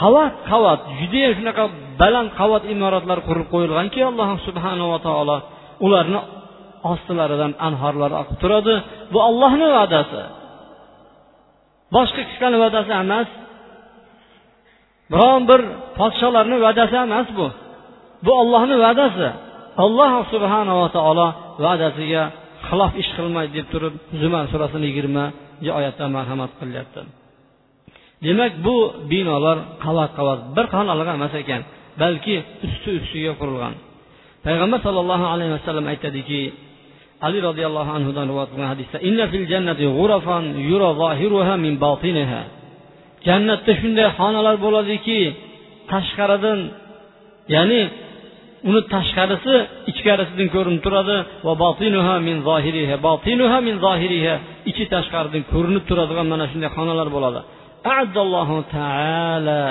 qavat 0.00 0.32
qavat 0.50 0.80
judayam 0.98 1.32
shunaqa 1.38 1.64
baland 2.00 2.30
qavat 2.40 2.62
imoratlar 2.74 3.18
qurib 3.28 3.46
qo'yilganki 3.54 4.00
alloh 4.10 4.28
subhanava 4.46 4.98
taolo 5.06 5.36
ularni 5.86 6.20
ostilaridan 6.91 7.51
anhorlar 7.67 8.11
oqib 8.21 8.37
turadi. 8.43 8.75
Bu 9.13 9.19
ollohni 9.29 9.67
va'dasi. 9.77 10.21
Boshqa 11.95 12.21
kishilarni 12.27 12.57
va'dasi 12.65 12.91
emas. 13.03 13.29
Biron 15.11 15.41
bir 15.49 15.61
podsholarni 15.97 16.57
va'dasi 16.65 16.95
emas 17.05 17.27
bu. 17.37 17.47
Bu 18.25 18.31
ollohni 18.41 18.75
va'dasi. 18.85 19.27
Alloh 19.83 20.13
subhanava 20.33 20.85
taolo 20.95 21.27
va'dasiga 21.65 22.23
xilof 22.67 22.91
ish 23.01 23.11
qilmaydi 23.17 23.51
deb 23.57 23.67
turib 23.73 23.93
zumar 24.21 24.43
surasini 24.51 24.85
yigirmanchi 24.89 25.69
oyatda 25.79 26.05
marhamat 26.15 26.51
qilyapti. 26.59 27.01
Demak 28.25 28.53
bu 28.65 28.75
binolar 29.11 29.57
qavat 29.85 30.11
qavat 30.17 30.39
bir 30.55 30.65
xonalar 30.73 31.07
emas 31.17 31.33
ekan 31.41 31.61
balki 32.01 32.35
usti 32.67 32.89
ustiga 32.99 33.33
qurilgan. 33.41 33.73
Payg'ambar 34.45 34.79
sollallohu 34.87 35.25
alayhi 35.33 35.53
vasallam 35.57 35.85
aytadiki 35.93 36.39
ali 37.25 37.39
roziyallohu 37.47 37.91
anhudan 37.97 38.25
rivoyat 38.31 38.49
qilgan 38.51 38.69
hadisda 38.73 38.97
inna 39.09 39.25
fil 39.31 39.45
jannati 39.51 39.85
ghurafan 39.97 40.43
yura 40.69 40.89
zohiruha 41.01 41.53
min 41.65 41.73
batiniha. 41.85 42.41
Jannatda 43.27 43.71
shunday 43.81 44.07
xonalar 44.19 44.55
bo'ladiki 44.65 45.19
tashqaridan 45.91 46.59
ya'ni 47.55 47.81
uni 48.69 48.81
tashqarisi 48.95 49.55
ichkarisidan 49.91 50.47
ko'rinib 50.55 50.81
turadi 50.85 51.17
va 51.45 51.53
botinuha 51.63 52.15
min 52.27 52.37
zohiriha 52.47 52.95
botinuha 53.07 53.57
min 53.67 53.75
zohiriha 53.85 54.35
ichi 54.69 54.83
tashqaridan 54.95 55.43
ko'rinib 55.53 55.83
turadigan 55.89 56.27
mana 56.33 56.45
shunday 56.51 56.69
xonalar 56.77 57.07
bo'ladi. 57.15 57.39
Addallohu 57.99 58.55
taala. 58.77 59.63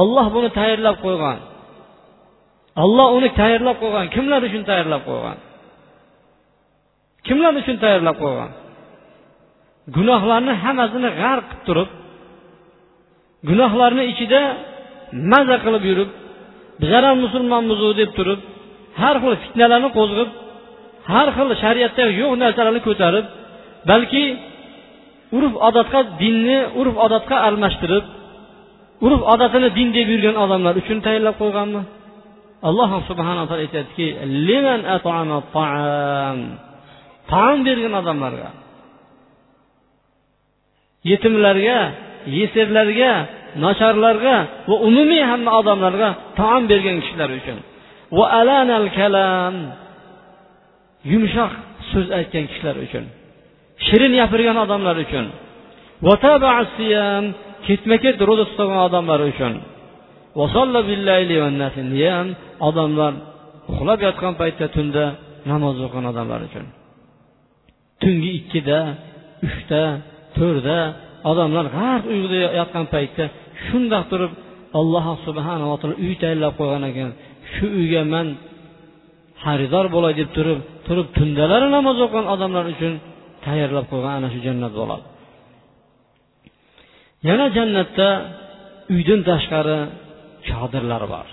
Olloh 0.00 0.26
buni 0.34 0.48
tayyorlab 0.58 0.96
qo'ygan. 1.06 1.38
Olloh 2.84 3.08
uni 3.18 3.28
tayyorlab 3.40 3.76
qo'ygan. 3.82 4.06
Kimlar 4.14 4.40
uchun 4.48 4.62
tayyorlab 4.70 5.02
qo'ygan? 5.10 5.38
Kimlar 7.26 7.52
uchun 7.60 7.76
tayyorlab 7.82 8.16
qo'ygan 8.22 8.50
gunohlarni 9.96 10.52
hammasini 10.64 11.10
g'arq 11.20 11.46
qilib 11.50 11.62
turib 11.68 11.90
gunohlarni 13.48 14.04
ichida 14.12 14.40
maza 15.32 15.56
qilib 15.64 15.84
yurib 15.90 16.10
bizlar 16.80 17.02
ham 17.08 17.18
musulmonmizu 17.24 17.88
deb 18.00 18.10
turib 18.18 18.40
har 19.00 19.16
xil 19.22 19.34
fitnalarni 19.44 19.90
qo'zg'ab 19.98 20.30
har 21.12 21.28
xil 21.36 21.48
shariatda 21.62 22.02
yo'q 22.20 22.32
narsalarni 22.42 22.80
ko'tarib 22.88 23.26
balki 23.90 24.24
urf 25.36 25.54
odatga 25.68 26.00
dinni 26.22 26.58
urf 26.80 26.94
odatga 27.06 27.36
almashtirib 27.48 28.04
urf 29.06 29.20
odatini 29.32 29.68
din 29.78 29.88
deb 29.96 30.06
yurgan 30.12 30.36
odamlar 30.44 30.74
uchun 30.82 30.98
tayyorlab 31.06 31.36
qo'yganmi? 31.42 31.82
Alloh 32.68 32.90
subhanaa 33.10 33.44
taolo 33.48 33.62
aytyaptiki 33.66 34.06
taom 37.34 37.58
bergan 37.68 37.94
odamlarga 38.00 38.48
yetimlarga 41.10 41.78
yesirlarga 42.38 43.12
nocharlarga 43.64 44.36
va 44.68 44.76
umumiy 44.88 45.24
hamma 45.30 45.50
odamlarga 45.60 46.08
taom 46.40 46.62
bergan 46.70 46.96
kishilar 47.02 47.30
uchun. 47.38 47.58
Va 48.16 48.24
alanal 48.40 48.86
kalam 48.98 49.54
yumshoq 51.12 51.52
so'z 51.90 52.08
aytgan 52.18 52.44
kishilar 52.50 52.76
uchun 52.86 53.04
shirin 53.86 54.12
gapirgan 54.20 54.56
odamlar 54.64 54.96
uchun. 55.04 55.26
Ketma 57.66 57.96
ket 58.04 58.16
ro'za 58.28 58.44
tutgan 58.50 58.80
odamlar 58.88 59.20
uchun. 59.30 59.54
Odamlar 62.68 63.12
uxlab 63.72 64.00
yotgan 64.06 64.32
paytda 64.40 64.66
tunda 64.76 65.04
namoz 65.50 65.76
o'qigan 65.84 66.04
odamlar 66.12 66.40
uchun. 66.48 66.66
Tungi 68.02 68.30
ikkida 68.40 68.78
uchda 69.48 69.82
to'rtda 70.36 70.78
odamlar 71.30 71.66
g'arq 71.76 72.04
uyquda 72.14 72.36
yotgan 72.60 72.86
paytda 72.94 73.24
shundoq 73.66 74.04
turib 74.12 74.32
alloh 74.80 75.06
subhanava 75.26 75.74
taolo 75.80 75.96
uy 76.04 76.14
tayyorlab 76.22 76.54
qo'ygan 76.60 76.82
ekan. 76.90 77.10
Shu 77.52 77.66
uyga 77.80 78.02
man 78.12 78.26
xaridor 79.42 79.86
bo'lay 79.94 80.12
deb 80.20 80.28
turib 80.36 80.58
turib 80.86 81.08
tundalari 81.16 81.68
namoz 81.76 81.96
o'qigan 82.04 82.26
odamlar 82.34 82.64
uchun 82.74 82.92
tayyorlab 83.46 83.86
qo'ygan 83.92 84.12
ana 84.18 84.28
shu 84.34 84.40
jannat 84.46 84.72
bo'ladi. 84.80 85.04
Yana 87.28 87.46
jannatda 87.56 88.08
uydan 88.94 89.20
tashqari 89.30 89.78
chodirlar 90.48 91.02
bor. 91.14 91.26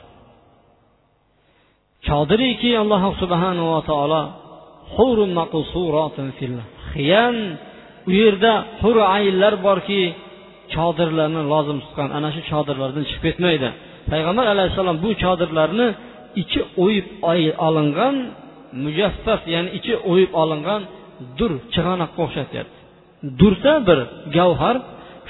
Chodiriki 2.07 2.71
alloh 2.81 3.03
subhanava 3.21 3.79
taolo 3.89 4.21
xiyan. 6.91 7.35
U 8.09 8.11
yerda 8.21 8.53
huru 8.81 9.01
ayinlar 9.15 9.53
borki 9.67 10.01
chodirlarni 10.73 11.41
lozim 11.53 11.77
tutgan. 11.83 12.09
Ana 12.17 12.29
shu 12.35 12.41
chodirlardan 12.51 13.03
chiqib 13.09 13.23
ketmaydi. 13.27 13.69
Payg'ambar 14.11 14.45
alayhissalom 14.53 14.97
bu 15.03 15.09
chodirlarni 15.23 15.87
ichi 16.41 16.61
o'yib 16.83 17.07
olingan 17.67 18.15
mujaffaf 18.83 19.41
ya'ni 19.53 19.69
ichi 19.77 19.93
o'yib 20.11 20.31
olingan 20.43 20.81
dur 21.39 21.51
chig'anoqqa 21.73 22.19
o'xshatyapti. 22.25 22.77
Durda 23.39 23.73
bir 23.87 23.99
gavhar 24.37 24.75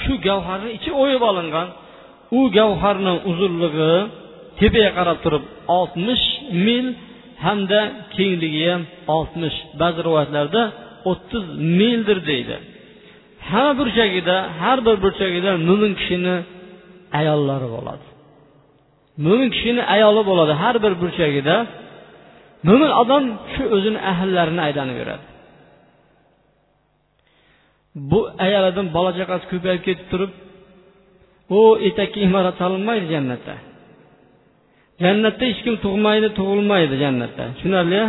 shu 0.04 0.14
gavharni 0.28 0.70
ichi 0.78 0.92
o'yib 1.04 1.24
olingan. 1.32 1.68
U 2.40 2.42
gavharni 2.58 3.14
uzunligi 3.30 3.94
tepaga 4.60 4.92
qarab 4.98 5.18
turib 5.24 5.44
oltmish 5.78 6.26
mil 6.66 6.86
hamda 7.46 7.80
kengligi 8.16 8.64
ham 8.72 8.84
oltmish 9.16 9.58
ba'zi 9.82 10.00
rivoyatlarda 10.08 10.62
o'ttiz 11.12 11.44
mildir 11.80 12.20
deydi. 12.30 12.56
Har 13.50 13.70
burchagida 13.80 14.36
har 14.62 14.78
bir 14.88 14.96
burchagida 15.04 15.52
mo'min 15.70 15.94
kishini 16.00 16.36
ayollari 17.20 17.68
bo'ladi. 17.76 18.06
Mo'min 19.26 19.50
kishini 19.56 19.82
ayoli 19.96 20.22
bo'ladi. 20.30 20.54
Har 20.64 20.76
bir 20.84 20.94
burchagida 21.02 21.56
mo'min 22.68 22.92
odam 23.02 23.24
shu 23.54 23.64
o'zini 23.76 24.00
ahllarini 24.12 24.62
aylanib 24.68 24.98
yuradi. 25.02 25.26
Bu 28.12 28.20
ayolidan 28.46 28.88
bola 28.96 29.12
chaqasi 29.20 29.46
ko'payib 29.52 29.82
ketib 29.88 30.08
turib 30.12 30.32
u 31.58 31.60
etakka 31.88 32.20
imorat 32.28 32.56
solinmaydi 32.62 33.08
jannatda. 33.14 33.56
Jannatda 35.04 35.44
hech 35.50 35.62
kim 35.66 35.76
tug'maydi 35.86 36.28
tug'ilmaydi 36.40 36.94
jannatda 37.04 37.44
tushunarli 37.56 38.02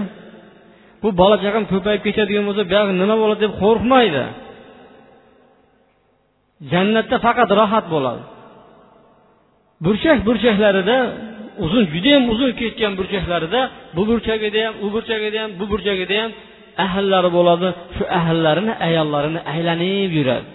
bu 1.03 1.09
bola 1.21 1.37
chaqam 1.45 1.65
ko'payib 1.73 2.03
ketadigan 2.07 2.45
bo'lsa 2.49 2.63
buyog'i 2.71 2.93
nima 3.03 3.15
bo'ladi 3.23 3.41
deb 3.45 3.53
qo'rqmaydi. 3.63 4.25
Jannatda 6.73 7.17
faqat 7.27 7.51
rohat 7.61 7.87
bo'ladi. 7.95 8.23
Burchak 9.85 10.19
burchaklarida 10.29 10.97
uzun 11.65 11.85
judayam 11.93 12.23
uzun 12.33 12.51
ketgan 12.61 12.93
burchaklarida 12.99 13.61
bu 13.97 14.03
burchagida 14.11 14.61
ham 14.67 14.75
u 14.85 14.87
burchagida 14.95 15.39
ham 15.43 15.51
bu 15.61 15.65
burchagida 15.73 16.15
ham 16.23 16.31
ahllari 16.85 17.31
bo'ladi. 17.39 17.69
Shu 17.97 18.05
ahllarini 18.19 18.73
ayollarini 18.87 19.41
aylanib 19.53 20.11
yuradi. 20.19 20.47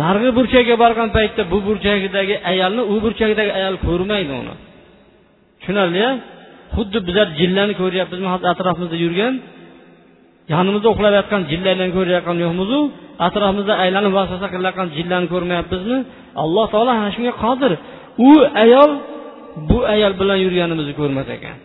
Narigi 0.00 0.30
burchakka 0.38 0.74
borgan 0.82 1.08
paytda 1.16 1.42
bu 1.52 1.58
burchagidagi 1.66 2.34
ayolni 2.52 2.82
u 2.92 2.94
burchakdagi 3.04 3.52
ayol 3.58 3.76
ko'rmaydi 3.86 4.32
uni. 4.42 4.54
Tushunarli 5.68 6.04
xuddi 6.76 6.98
bizlar 7.06 7.26
jillani 7.40 7.74
ko'ryapmizmi 7.80 8.28
hozir 8.34 8.46
atrofimizda 8.54 8.96
yurgan 9.04 9.34
yonimizda 10.54 10.88
uxlab 10.94 11.14
yotgan 11.20 11.42
jillarni 11.50 11.86
ko'rayotgan 11.96 12.36
yo'qmizu 12.44 12.78
atrofimizda 13.26 13.74
aylanib 13.84 14.12
vasvasa 14.18 14.46
qilayotgan 14.54 14.88
jillani 14.96 15.26
ko'rmayapmizmi? 15.34 15.98
Alloh 16.42 16.66
taolo 16.72 16.90
ana 16.98 17.10
shunga 17.16 17.32
qodir. 17.44 17.72
U 18.28 18.30
ayol 18.64 18.90
bu 19.68 19.78
ayol 19.94 20.12
bilan 20.20 20.38
yurganimizni 20.44 20.94
ko'rmas 21.00 21.28
ekan. 21.36 21.56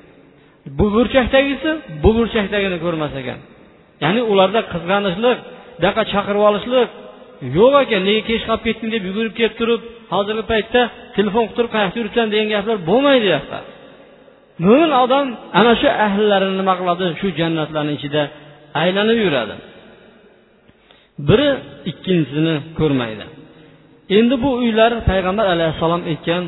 Bu 0.78 0.86
burchakdagisi 0.96 1.70
bu 2.04 2.10
burchakdagini 2.18 2.78
ko'rmas 2.86 3.14
ekan. 3.22 3.40
Ya'ni 4.04 4.22
ularda 4.32 4.60
qizg'anishlik 4.74 5.38
buyoqqa 5.80 6.04
chaqirib 6.14 6.44
olishlik 6.50 6.90
yo'q 7.58 7.74
ekan. 7.84 8.02
Nega 8.08 8.22
kech 8.30 8.44
qolib 8.48 8.64
ketding 8.68 8.90
deb 8.96 9.04
yugurib 9.10 9.34
kelib 9.40 9.56
turib 9.60 9.82
hozirgi 10.14 10.44
paytda 10.52 10.82
telefon 11.18 11.44
qutirib 11.50 11.58
turib 11.58 11.72
qayoqda 11.76 11.98
yuribsan 12.02 12.26
degan 12.34 12.48
gaplar 12.54 12.78
bo'lmaydi 12.90 13.26
bu 13.28 13.32
yoqda. 13.38 13.60
mo'min 14.65 14.91
odam 15.05 15.27
ana 15.61 15.73
shu 15.81 15.89
ahllarini 16.07 16.55
nima 16.61 16.75
qiladi 16.81 17.05
shu 17.21 17.29
jannatlarni 17.41 17.93
ichida 17.99 18.23
aylanib 18.83 19.19
yuradi 19.25 19.55
biri 21.29 21.49
ikkinchisini 21.91 22.55
ko'rmaydi 22.79 23.27
endi 24.19 24.35
bu 24.45 24.51
uylar 24.63 24.93
payg'ambar 25.11 25.47
alayhissalom 25.55 26.03
aytgan 26.11 26.43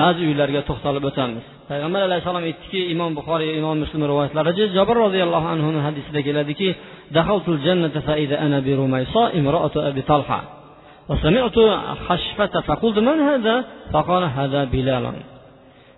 ba'zi 0.00 0.22
uylarga 0.30 0.60
to'xtalib 0.68 1.04
o'tamiz 1.10 1.44
payg'ambar 1.70 2.00
alayhissalom 2.08 2.44
aytdiki 2.50 2.80
imom 2.94 3.10
buxoriy 3.18 3.50
imom 3.60 3.76
muslim 3.82 4.02
rivoyatlarida 4.10 4.64
jabr 4.76 4.96
roziyallohu 5.04 5.46
anhuni 5.54 5.80
hadisida 5.86 6.20
keladiki 6.28 6.68
وسمعت 11.08 11.58
خشفة 12.08 12.60
فقلت 12.60 12.98
من 12.98 13.20
هذا 13.20 13.64
فقال 13.92 14.22
هذا 14.24 14.64
بلال 14.64 15.12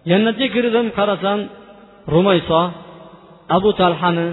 Jannatga 0.10 0.48
kirdim 0.56 0.88
qarasam 0.98 1.40
rumayso 2.14 2.62
abu 3.58 3.70
talhani 3.82 4.28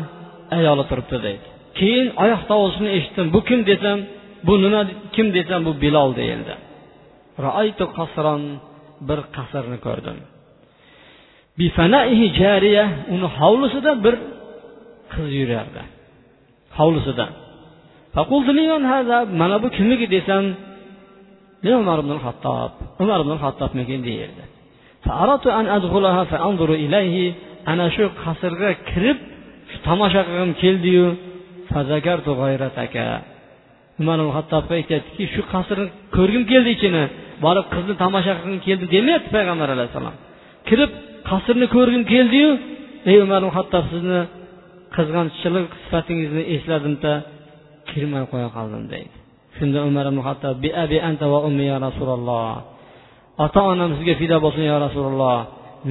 ayoli 0.56 0.84
turibdi 0.90 1.18
deydi. 1.26 1.46
Keyin 1.78 2.08
oyoq 2.22 2.42
tovushini 2.50 2.88
eshitdim. 2.96 3.26
Bu 3.34 3.40
kim 3.48 3.60
desam 3.70 3.98
bu 4.46 4.52
nima 4.62 4.82
kim 5.14 5.26
desam 5.36 5.60
bu 5.68 5.72
bilol 5.82 6.10
deyildi. 6.20 6.54
Bir 9.08 9.20
qasrni 9.36 9.78
ko'rdim. 9.86 10.18
Uni 13.14 13.28
hovlisida 13.38 13.92
bir 14.04 14.14
qiz 15.12 15.28
yurardi. 15.40 15.82
Hovlisida. 16.78 17.26
Mana 19.40 19.56
bu 19.62 19.68
kimniki 19.76 20.06
desam? 20.16 20.44
Umar 21.80 21.98
ibn 22.04 22.12
hattob 22.26 22.72
umar 23.02 23.18
ibn 23.24 23.34
hattobniki 23.44 23.96
deyildi. 24.08 24.42
Ana 27.70 27.86
shu 27.94 28.04
qasrga 28.22 28.70
kirib 28.90 29.18
shu 29.70 29.78
tomosha 29.88 30.20
qilgim 30.28 30.52
keldiyu 30.62 31.06
umar 34.00 34.18
ibn 34.22 34.30
hattobga 34.38 34.72
aytyaptiki 34.80 35.24
shu 35.34 35.40
qasrni 35.52 35.86
ko'rgim 36.16 36.42
keldi 36.52 36.70
ichini 36.76 37.04
borib 37.44 37.66
qizni 37.74 37.94
tomosha 38.02 38.32
qilgim 38.38 38.60
keldi 38.66 38.84
demayapti 38.94 39.30
payg'ambar 39.36 39.68
alayhissalom 39.76 40.16
kirib 40.68 40.90
qasrni 41.30 41.66
ko'rgim 41.76 42.02
keldiyu 42.12 42.50
ey 43.10 43.16
umar 43.24 43.40
ibn 43.42 43.52
hattob 43.58 43.84
sizni 43.92 44.20
qizg'anchilik 44.96 45.66
sifatingizni 45.82 46.42
esladimda 46.54 47.12
kirmay 47.90 48.24
qo'ya 48.32 48.48
qoldim 48.56 48.84
deydi 48.92 49.16
shunda 49.56 49.78
umar 49.90 50.04
ibn 50.10 50.20
hattob 50.28 50.54
bi 50.64 50.70
abi 50.84 50.98
anta 51.08 51.24
va 51.32 51.38
ummi 51.48 51.64
ya 51.72 51.76
rasululloh 51.86 52.50
ota 53.44 53.60
onam 53.72 53.90
sizga 53.96 54.14
fido 54.20 54.36
bo'lsin 54.44 54.64
yo 54.70 54.76
rasululloh. 54.86 55.38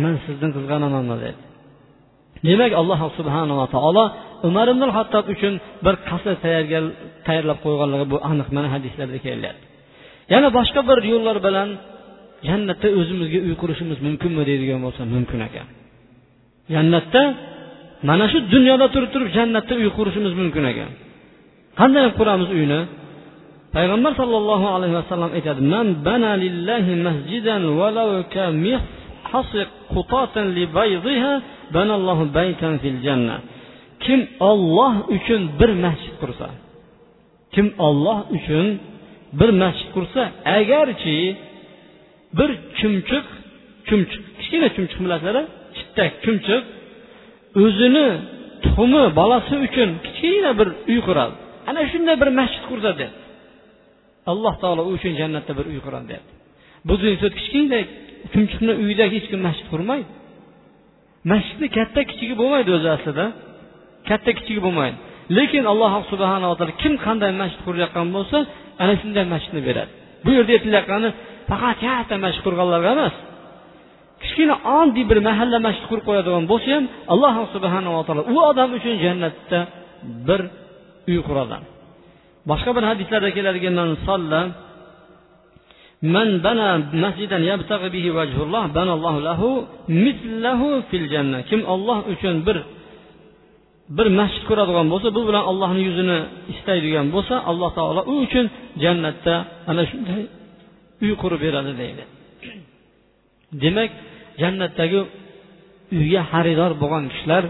Man 0.04 0.16
sizdan 0.26 0.50
qizg'anamanmi 0.56 1.16
dedi. 1.24 1.40
Demak 2.48 2.72
alloh 2.82 3.00
subhanava 3.18 3.66
taolo 3.76 4.04
umar 4.48 4.68
ibn 4.74 4.84
hattob 4.98 5.26
uchun 5.34 5.54
bir 5.86 5.96
qasr 6.10 6.34
tayyorlab 7.28 7.60
qo'yganligi 7.66 8.06
bu 8.14 8.18
aniq 8.30 8.48
mana 8.56 8.68
hadislarda 8.76 9.18
kelyapti 9.26 9.66
yana 10.34 10.48
boshqa 10.58 10.82
bir 10.90 10.98
yo'llar 11.12 11.38
bilan 11.48 11.70
jannatda 12.50 12.88
o'zimizga 13.00 13.40
uy 13.48 13.54
qurishimiz 13.62 13.98
mumkinmi 14.08 14.44
deydigan 14.50 14.80
bo'lsa 14.86 15.02
mumkin 15.16 15.40
ekan. 15.48 15.68
Jannatda 16.74 17.22
mana 18.10 18.26
shu 18.32 18.38
dunyoda 18.54 18.88
turib 18.94 19.10
turib 19.14 19.30
jannatda 19.38 19.74
uy 19.82 19.90
qurishimiz 19.98 20.34
mumkin 20.42 20.64
ekan. 20.72 20.92
Qanday 21.80 22.06
quramiz 22.20 22.50
uyni? 22.58 22.80
Payg'ambar 23.76 24.12
sollallohu 24.22 24.68
alayhi 24.76 24.96
vasallam 25.02 25.32
aytadi 25.38 25.62
man 25.74 25.88
bana 26.08 26.32
lillahi 26.44 26.92
masjidan 27.08 27.64
walau 27.80 28.12
ka 28.34 28.46
qutatan 29.94 30.46
li 30.58 30.66
baydiha 30.78 31.34
banallohu 31.76 32.24
baytan 32.38 32.74
fil 32.82 33.00
janna. 33.06 33.38
Kim 34.04 34.20
olloh 34.52 34.94
uchun 35.16 35.42
bir 35.60 35.72
masjid 35.86 36.14
qursa 36.22 36.48
kim 37.54 37.68
olloh 37.88 38.20
uchun 38.38 38.66
bir 39.40 39.50
masjid 39.62 39.90
qursa 39.96 40.22
agarchi 40.60 41.18
bir 42.38 42.50
chumchuq 42.80 43.26
chumchuq 43.88 44.24
kichkina 44.38 44.68
chumchuq 44.76 45.00
bilasizlar 45.06 45.46
chittak 45.78 46.12
chumchuq 46.24 46.64
o'zini 47.64 48.08
tuxumi 48.64 49.04
bolasi 49.20 49.56
uchun 49.68 49.90
kichkina 50.06 50.52
bir 50.60 50.68
uy 50.92 51.00
quradi. 51.08 51.36
Ana 51.70 51.82
shunday 51.92 52.16
bir 52.22 52.30
masjid 52.40 52.64
qursa 52.72 52.92
deb 53.02 53.12
alloh 54.32 54.54
taolo 54.62 54.82
u 54.90 54.92
uchun 54.98 55.14
jannatda 55.22 55.52
bir 55.60 55.66
uy 55.72 55.80
quradi 55.86 56.06
deyapti. 56.12 56.34
Bu 56.88 56.94
dunyoda 57.02 57.30
kichkina 57.38 57.80
chumchuqni 58.34 58.74
uyida 58.84 59.06
hech 59.14 59.26
kim 59.32 59.40
masjid 59.48 59.68
qurmaydi. 59.74 60.10
Masjidni 61.32 61.68
katta 61.78 62.02
kichigi 62.10 62.36
bo'lmaydi 62.42 62.70
o'zi 62.78 62.90
aslida. 62.96 63.26
Katta 64.10 64.32
kichigi 64.38 64.62
bo'lmaydi. 64.66 64.98
Lekin 65.38 65.64
alloh 65.72 65.94
subhanava 66.12 66.56
taolo 66.60 66.74
kim 66.84 66.94
qanday 67.06 67.32
masjid 67.42 67.62
qurayotgan 67.68 68.08
bo'lsa 68.16 68.38
ana 68.84 68.94
shunday 69.02 69.26
masjidni 69.34 69.62
beradi. 69.70 69.92
Bu 70.26 70.30
yerda 70.38 70.52
aytilayotgani 70.58 71.10
faqat 71.50 71.78
katta 71.86 72.16
masjid 72.26 72.42
qurganlarga 72.48 72.90
emas. 72.98 73.16
Kichkina 74.24 74.56
oddiy 74.80 75.06
bir 75.12 75.20
mahalla 75.30 75.58
masjid 75.68 75.86
qurib 75.90 76.06
qo'yadigan 76.10 76.44
bo'lsa 76.52 76.70
ham 76.76 76.86
alloh 77.14 77.36
subhanava 77.56 78.02
taolo 78.08 78.22
u 78.34 78.36
odam 78.50 78.70
uchun 78.78 78.96
jannatda 79.06 79.60
bir 80.28 80.42
uy 81.12 81.20
quradi. 81.28 81.58
boshqa 82.51 82.71
bir 82.77 82.85
hadislarda 82.91 83.31
keladigan 83.37 83.77
من 86.17 86.29
بنى 86.47 86.69
مسجدا 87.05 87.39
يبتغي 87.51 87.89
به 87.95 88.07
وجه 88.19 88.39
الله 88.47 88.65
بنى 88.79 88.93
الله 88.99 89.15
له 89.29 89.41
مثله 89.89 90.61
في 90.89 90.97
الجنة 90.97 91.39
kim 91.49 91.65
olloh 91.65 91.99
uchun 92.13 92.47
bir 92.47 92.57
bir 93.97 94.07
masjid 94.21 94.43
quradigan 94.51 94.87
bo'lsa 94.93 95.09
bu 95.17 95.23
bilan 95.29 95.45
allohni 95.51 95.83
yuzini 95.89 96.19
istaydigan 96.53 97.07
bo'lsa 97.15 97.35
alloh 97.51 97.71
taolo 97.79 98.03
u 98.13 98.15
uchun 98.27 98.47
jannatda 98.85 99.35
ana 99.71 99.83
shunday 99.91 100.23
uy 101.05 101.13
qurib 101.23 101.41
beradi 101.47 101.73
deydi 101.81 102.03
demak 103.63 103.91
jannatdagi 104.43 105.01
uyga 105.99 106.23
xaridor 106.33 106.73
bo'lgan 106.83 107.05
kishilar 107.13 107.45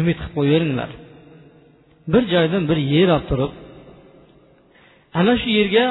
umid 0.00 0.16
qilib 0.20 0.32
qo'yaveringlar 0.36 0.90
bir 2.13 2.23
joydan 2.33 2.63
bir 2.69 2.79
yer 2.93 3.09
olib 3.15 3.25
turib 3.29 3.51
ana 5.19 5.33
shu 5.41 5.49
yerga 5.59 5.85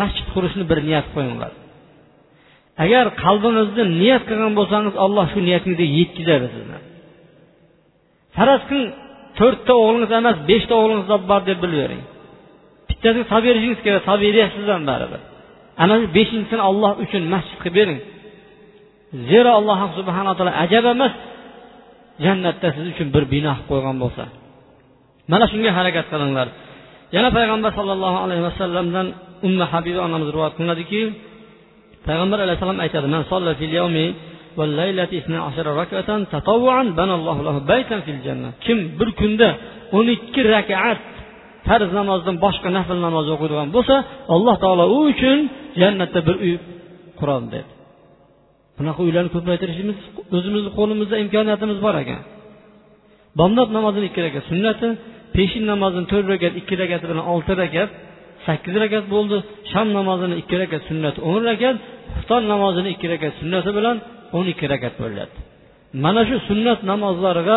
masjid 0.00 0.26
qurishni 0.34 0.64
bir 0.70 0.78
niyat 0.88 1.06
qo'yinglar. 1.14 1.52
Agar 2.84 3.04
qalbingizda 3.24 3.82
niyat 4.00 4.22
qilgan 4.28 4.52
bo'lsangiz 4.58 4.94
alloh 5.04 5.26
shu 5.32 5.38
niyatingizga 5.48 5.86
yetkazadi 5.98 6.46
sizni. 6.54 6.78
Faraz 8.36 8.62
qiling 8.68 8.88
to'rtta 9.38 9.72
o'g'lingiz 9.82 10.10
emas 10.20 10.36
beshta 10.50 10.72
o'g'lingiz 10.80 11.06
bor 11.30 11.40
deb 11.50 11.58
bilib 11.64 11.78
bering 11.84 12.04
bittasiga 12.88 13.24
solib 13.30 13.46
berishingiz 13.48 13.80
kerak 13.86 14.02
solib 14.08 14.22
beryapsiz 14.26 14.66
ham 14.74 14.82
baribir. 14.90 15.20
Ana 15.82 15.94
shu 16.00 16.06
beshinchisini 16.16 16.62
olloh 16.70 16.92
uchun 17.04 17.22
masjid 17.34 17.56
qilib 17.62 17.74
bering. 17.78 18.00
Zero 19.30 19.50
alloh 19.58 19.78
subhanaa 19.98 20.34
taolo 20.38 20.52
ajab 20.64 20.84
emas 20.94 21.12
jannatda 22.24 22.68
siz 22.76 22.86
uchun 22.92 23.08
bir 23.14 23.24
bino 23.34 23.52
qilib 23.54 23.68
qo'ygan 23.70 23.96
bo'lsa. 24.02 24.24
Mana 25.32 25.44
shunga 25.52 25.70
harakat 25.78 26.06
qilinglar. 26.12 26.48
Yana 27.16 27.28
payg'ambar 27.36 27.70
sollallohu 27.78 28.18
alayhi 28.24 28.42
vasallamdan 28.48 29.06
umma 29.46 29.64
habiba 29.72 30.00
onamiz 30.06 30.28
rivoyat 30.34 30.54
qilinadiki 30.58 31.00
payg'ambar 32.06 32.38
alayhissalom 32.44 32.78
aytadi 32.84 33.06
man 33.14 33.22
solla 33.32 33.52
fil 33.60 33.72
yawmi 33.80 34.06
kim 38.64 38.78
bir 38.98 39.08
kunda 39.20 39.48
o'n 39.96 40.06
ikki 40.16 40.40
rakat 40.54 41.00
farz 41.66 41.90
namozdan 41.98 42.36
boshqa 42.44 42.68
nafl 42.78 42.98
namoz 43.06 43.26
o'qiydigan 43.34 43.68
bo'lsa 43.76 43.96
alloh 44.34 44.54
taolo 44.64 44.84
u 44.96 44.98
uchun 45.12 45.38
jannatda 45.80 46.20
bir 46.28 46.36
uy 46.44 46.54
quradi 47.18 47.46
dedi. 47.54 47.70
Bunaqa 48.78 49.00
uylarni 49.06 49.30
ko'paytirishimiz 49.36 49.98
o'zimizni 50.36 50.70
qo'limizda 50.78 51.16
imkoniyatimiz 51.24 51.78
bor 51.86 51.94
ekan. 52.02 52.22
Bomdod 53.38 53.68
namozini 53.76 54.06
ikki 54.10 54.20
rakat 54.26 54.44
sunnati 54.50 54.88
peshin 55.38 55.64
namozini 55.72 56.06
to'rt 56.12 56.26
rakat 56.32 56.52
ikki 56.60 56.74
rakati 56.82 57.04
bilan 57.10 57.24
olti 57.32 57.52
rakat 57.62 57.90
sakkiz 58.46 58.74
rakat 58.84 59.04
bo'ldi. 59.14 59.36
Sham 59.72 59.86
namozini 59.98 60.34
ikki 60.42 60.56
rakat 60.62 60.82
sunnati 60.90 61.18
o'n 61.30 61.40
rakat 61.50 61.76
xufton 62.14 62.42
namozini 62.52 62.88
ikki 62.94 63.06
rakat 63.12 63.32
sunnati 63.40 63.70
bilan 63.78 63.96
o'n 64.36 64.46
ikki 64.52 64.66
rakat 64.72 64.94
bo'ladi 65.02 65.36
mana 66.04 66.22
shu 66.28 66.36
sunnat 66.48 66.80
namozlariga 66.90 67.56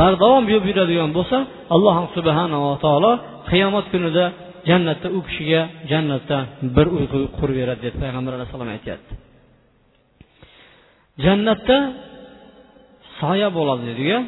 bardavom 0.00 0.44
bo'lib 0.48 0.64
yuradigan 0.70 1.10
bo'lsa 1.18 1.36
alloh 1.74 1.96
subhanava 2.16 2.72
taolo 2.84 3.12
qiyomat 3.50 3.86
kunida 3.92 4.24
jannatda 4.70 5.08
u 5.16 5.20
kishiga 5.26 5.60
jannatda 5.90 6.36
bir 6.76 6.86
uy 6.96 7.04
qurib 7.38 7.56
beradi 7.60 7.80
deb 7.86 7.94
payg'ambar 8.02 8.32
alayhissalom 8.36 8.70
aytyapti. 8.76 9.12
Jannatda 11.24 11.76
soya 13.18 13.48
bo'ladi 13.56 13.82
dediku 13.90 14.18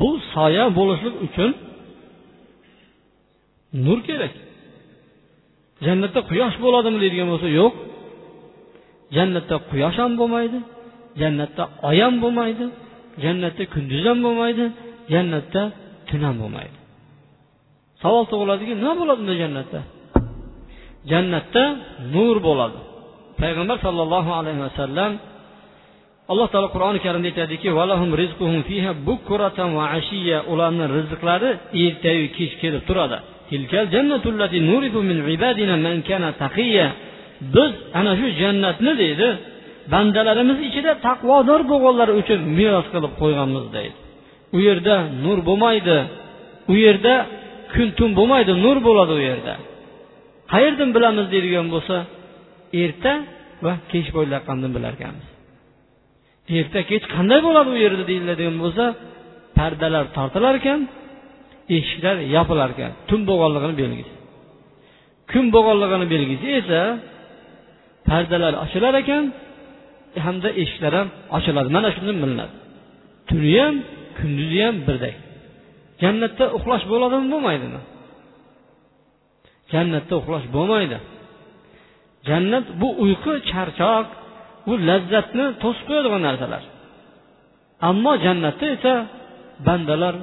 bu 0.00 0.10
soya 0.32 0.64
bo'lishlik 0.78 1.16
uchun 1.26 1.50
nur 3.84 3.98
kerak. 4.08 4.34
Jannatda 5.86 6.20
quyosh 6.30 6.56
bo'ladimi 6.64 6.98
deydigan 7.02 7.28
bo'lsa 7.32 7.48
yo'q. 7.60 7.72
Jannatda 9.16 9.56
quyosh 9.70 9.96
ham 10.02 10.12
bo'lmaydi 10.20 10.58
jannatda 11.20 11.62
oy 11.88 11.98
ham 12.04 12.14
bo'lmaydi 12.22 12.64
jannatda 13.24 13.64
kunduz 13.74 14.04
ham 14.10 14.18
bo'lmaydi 14.26 14.64
jannatda 15.12 15.62
tun 16.08 16.20
ham 16.28 16.36
bo'lmaydi. 16.42 16.76
Savol 18.02 18.24
tug'iladiki 18.32 18.72
nima 18.80 18.94
bo'ladi 19.00 19.20
unda 19.24 19.34
jannatda? 19.42 19.80
Jannatda 21.12 21.64
nur 22.14 22.36
bo'ladi. 22.48 22.78
Payg'ambar 23.40 23.76
sollallohu 23.86 24.30
alayhi 24.40 24.60
vasallam 24.66 25.12
alloh 26.30 26.48
taolo 26.52 26.68
qur'oni 26.74 26.98
karimda 27.06 27.28
aytadiki 27.32 27.68
ularni 30.52 30.84
rizqlari 30.96 31.50
ertayu 31.84 32.24
kech 32.38 32.52
kelib 32.62 32.82
turadi. 32.88 33.18
Biz 37.54 37.70
ana 37.98 38.12
shu 38.20 38.26
jannatni 38.40 38.92
deydi 39.02 39.28
bandalarimiz 39.92 40.58
ichida 40.68 40.92
taqvodor 41.06 41.60
bo'lganlar 41.70 42.08
uchun 42.20 42.40
meros 42.58 42.86
qilib 42.94 43.12
qo'yganmiz 43.22 43.64
deydi. 43.76 43.96
U 44.56 44.58
yerda 44.68 44.96
nur 45.24 45.38
bo'lmaydi 45.48 45.98
u 46.72 46.74
yerda 46.84 47.14
kun 47.74 47.88
tun 47.98 48.10
bo'lmaydi 48.18 48.52
nur 48.64 48.78
bo'ladi 48.88 49.12
u 49.18 49.20
yerda. 49.28 49.54
Qayerdan 50.52 50.90
bilamiz? 50.96 51.26
deydigan 51.34 51.66
bo'lsa 51.74 51.96
erta 52.82 53.12
va 53.64 53.72
kech 53.92 54.08
bo'layotgandan 54.16 54.70
bilarkanmiz. 54.76 55.35
Erta 56.58 56.80
kech 56.90 57.04
qanday 57.14 57.40
bo'ladi 57.46 57.68
u 57.74 57.76
yerda 57.84 58.04
deyiladigan 58.10 58.56
bo'lsa 58.64 58.84
pardalar 59.58 60.04
tortilar 60.16 60.54
ekan 60.60 60.80
eshiklar 61.76 62.16
yopilar 62.36 62.68
ekan 62.74 62.92
tun 63.08 63.20
bo'lganligini 63.30 63.76
belgisi. 63.82 64.12
Kun 65.30 65.44
bo'lganligini 65.54 66.06
belgisi 66.14 66.46
esa 66.60 66.80
pardalar 68.08 68.54
ochilar 68.64 68.94
ekan 69.02 69.24
hamda 70.26 70.48
eshiklar 70.62 70.92
ham 70.98 71.08
ochiladi. 71.36 71.68
Mana 71.76 71.88
shundan 71.96 72.16
bilinadi 72.22 72.54
tuni 73.28 73.52
ham 73.62 73.74
kunduzi 74.18 74.58
ham 74.66 74.76
birdek 74.88 75.16
jannatda 76.02 76.44
uxlash 76.56 76.84
bo'ladimi 76.92 77.26
bo'lmaydimi? 77.34 77.80
Jannatda 79.72 80.14
uxlash 80.20 80.46
bo'lmaydi. 80.56 80.98
Jannat 82.28 82.66
bu 82.80 82.88
uyqu 83.04 83.32
charchoq 83.50 84.06
bu 84.66 84.72
lazzatni 84.88 85.44
to'sib 85.62 85.84
qo'yadigan 85.88 86.22
narsalar. 86.28 86.62
Ammo 87.90 88.12
jannatda 88.24 88.66
esa 88.76 88.94
bandalar 89.66 90.14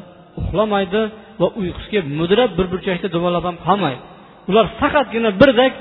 uxlamaydi 0.41 1.01
va 1.41 1.47
uyqusiga 1.61 2.01
mudrab 2.19 2.51
bir 2.57 2.65
burchakda 2.73 3.07
dumalab 3.15 3.43
ham 3.49 3.57
qolmaydi. 3.67 4.01
Ular 4.49 4.65
faqatgina 4.79 5.29
birdek 5.41 5.73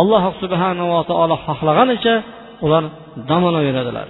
alloh 0.00 0.24
subhanava 0.42 1.00
taolo 1.10 1.36
xohlaganicha 1.46 2.14
ular 2.64 2.84
dam 3.28 3.42
olaveradilar 3.50 4.08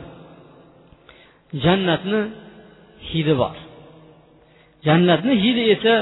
jannatni 1.65 2.21
hidi 3.11 3.35
bor. 3.43 3.57
Jannatni 4.87 5.35
hidi 5.45 5.63
esa 5.75 5.95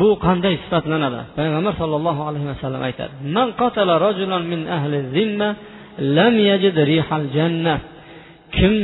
bu 0.00 0.08
qanday 0.26 0.54
sifatlanadi? 0.62 1.20
Payg'ambar 1.38 1.74
sollallohu 1.82 2.22
alayhi 2.28 2.46
vasallam 2.52 2.82
aytadi 2.88 3.14
man 3.36 3.48
qatala 3.60 3.94
rajulan 4.06 4.42
min 4.52 4.60
ahli 4.76 4.96
zimma 5.16 5.48
lam 6.16 6.34
yajid 6.50 6.76
rihal 6.90 7.26
janna 7.36 7.74
kim 8.56 8.74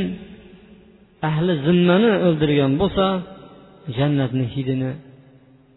ahli 1.29 1.53
zimmani 1.65 2.11
o'ldirgan 2.27 2.71
bo'lsa 2.81 3.05
jannatni 3.97 4.45
hidini 4.55 4.91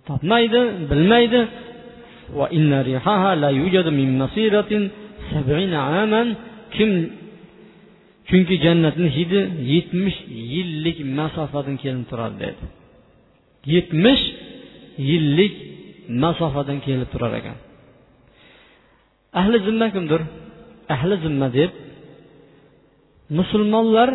topmaydi 0.09 0.61
bilmaydi 0.91 1.41
va 2.39 2.47
inna 2.59 2.79
rihaha 2.91 3.31
la 3.43 3.51
yujad 3.61 3.87
min 3.99 4.09
masiratin 4.23 4.83
aman 6.03 6.29
kim 6.77 6.91
chunki 8.29 8.55
jannatni 8.65 9.09
hidi 9.17 9.41
yetmish 9.73 10.19
yillik 10.55 10.99
masofadan 11.19 11.77
kelib 11.83 12.05
turadi 12.11 12.37
dedi 12.43 12.65
yetmish 13.75 14.25
yillik 15.09 15.55
masofadan 16.23 16.79
kelib 16.87 17.09
turar 17.13 17.33
ekan 17.41 17.59
ahli 19.41 19.57
zimma 19.67 19.87
kimdir 19.95 20.21
ahli 20.95 21.15
zimma 21.25 21.49
deb 21.59 21.71
musulmonlar 23.39 24.11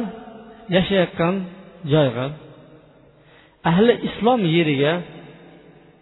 yashayotgan 0.75 1.35
joyga 1.93 2.25
ahli 3.69 3.93
islom 4.07 4.41
yeriga 4.55 4.93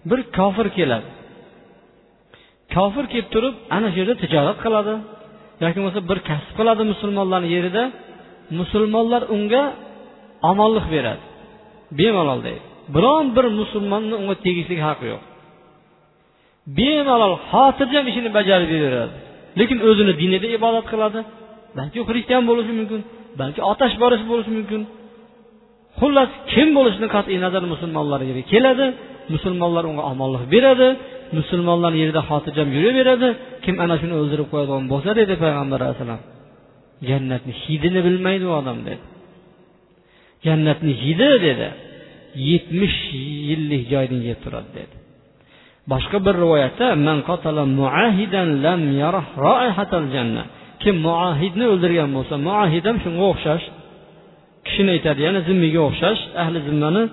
bir 0.10 0.20
kofir 0.38 0.68
keladi. 0.78 1.08
Kofir 2.76 3.06
kelib 3.12 3.28
turib 3.34 3.56
ana 3.76 3.88
shu 3.92 3.98
yerda 4.02 4.16
tijorat 4.24 4.58
qiladi 4.66 4.94
yoki 5.64 5.78
bo'lmasa 5.80 6.02
bir 6.10 6.20
kasb 6.30 6.50
qiladi 6.58 6.84
musulmonlarni 6.92 7.50
yerida 7.56 7.84
musulmonlar 8.60 9.22
unga 9.36 9.64
omonlik 10.52 10.86
beradi. 10.96 11.24
Bemalol 12.00 12.40
deydi. 12.48 12.64
Biron 12.96 13.26
bir 13.36 13.46
musulmonni 13.60 14.16
unga 14.22 14.36
tegishlik 14.46 14.80
haqqi 14.88 15.06
yo'q. 15.14 15.24
Bemalol 16.78 17.36
xotirjam 17.50 18.06
ishini 18.12 18.30
bajarib 18.38 18.70
yuraveradi. 18.76 19.16
Lekin 19.60 19.78
o'zini 19.90 20.14
dinida 20.22 20.48
ibodat 20.58 20.86
qiladi 20.92 21.20
balki 21.78 22.00
xristian 22.10 22.44
bo'lishi 22.50 22.74
mumkin 22.80 23.02
balki 23.42 23.62
otash 23.72 23.96
borish 24.04 24.24
bo'lishi 24.32 24.52
mumkin 24.58 24.82
xullas 26.00 26.30
kim 26.52 26.68
bo'lishidan 26.78 27.10
qat'iy 27.16 27.38
nazar 27.46 27.64
musulmonlar 27.74 28.20
yeriga 28.30 28.48
keladi 28.54 28.86
musulmonlar 29.34 29.84
unga 29.92 30.04
omonlik 30.12 30.44
beradi 30.54 30.88
musulmonlar 31.38 31.94
yerida 32.02 32.22
xotirjam 32.30 32.68
yuraveradi 32.76 33.28
kim 33.64 33.76
ana 33.84 33.96
shuni 34.02 34.14
o'ldirib 34.22 34.48
qo'yadigan 34.54 34.86
bo'lsa 34.94 35.12
dedi 35.20 35.34
payg'ambar 35.44 35.80
alayhissalom 35.86 36.22
jannatni 37.10 37.54
hidini 37.64 38.00
bilmaydi 38.08 38.46
u 38.50 38.54
odam 38.60 38.80
dedi. 38.88 39.04
Jannatni 40.46 40.94
hidi 41.04 41.32
dedi 41.48 41.68
yetmish 42.50 43.00
yillik 43.50 43.84
joydan 43.94 44.22
yeb 44.30 44.40
turadi 44.44 44.70
dedi 44.80 44.96
boshqa 45.92 46.18
bir 46.26 46.36
rivoyatda 46.44 46.88
kim 50.84 50.96
muahidni 51.08 51.66
o'ldirgan 51.74 52.10
bo'lsa 52.18 52.36
muahid 52.48 52.84
ham 52.90 52.98
shunga 53.04 53.24
o'xshash. 53.32 53.66
Kishini 54.66 54.92
aytadi 54.96 55.20
ya'ni 55.28 55.40
zimmiga 55.48 55.82
o'xshash 55.90 56.22
ahli 56.44 56.60
zimmani 56.68 57.04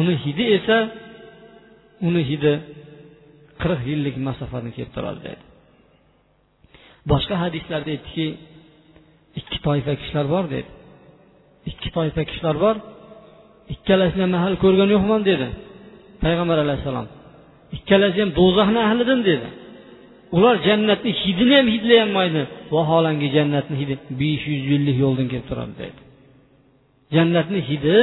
uni 0.00 0.14
hidi 0.24 0.44
esa 0.56 0.78
uni 2.08 2.22
hidi 2.30 2.54
qirq 3.62 3.80
yillik 3.90 4.16
masofani 4.28 4.70
kelib 4.76 4.92
turadi 4.96 5.20
dedi 5.26 5.42
boshqa 7.10 7.34
hadislarda 7.44 7.90
aytdiki 7.94 8.26
ikki 9.40 9.58
toifa 9.66 9.92
kishilar 10.00 10.26
bor 10.34 10.44
dedi 10.54 10.68
ikki 11.70 11.88
toifa 11.96 12.22
kishilar 12.28 12.56
bor. 12.64 12.76
Ikkalasini 13.74 14.22
ham 14.24 14.32
hali 14.44 14.56
ko'rgan 14.64 14.88
yo'qman 14.94 15.20
dedi 15.30 15.48
payg'ambar 16.24 16.58
alayhissalom. 16.64 17.06
Ikkalasi 17.76 18.18
ham 18.22 18.30
do'zaxni 18.40 18.80
ahlidan 18.88 19.20
dedi. 19.30 19.48
Ular 20.36 20.54
jannatni 20.68 21.10
hidini 21.22 21.54
ham 21.60 21.68
hidlayolmaydi. 21.74 22.42
Vaholanki 22.74 23.28
jannatni 23.36 23.76
hidi 23.80 23.94
besh 24.20 24.44
yuz 24.52 24.62
yillik 24.72 24.96
yo'ldan 25.04 25.26
kelib 25.32 25.46
turadi 25.50 25.74
dedi. 25.82 26.00
Jannatni 27.16 27.60
hidi 27.70 27.96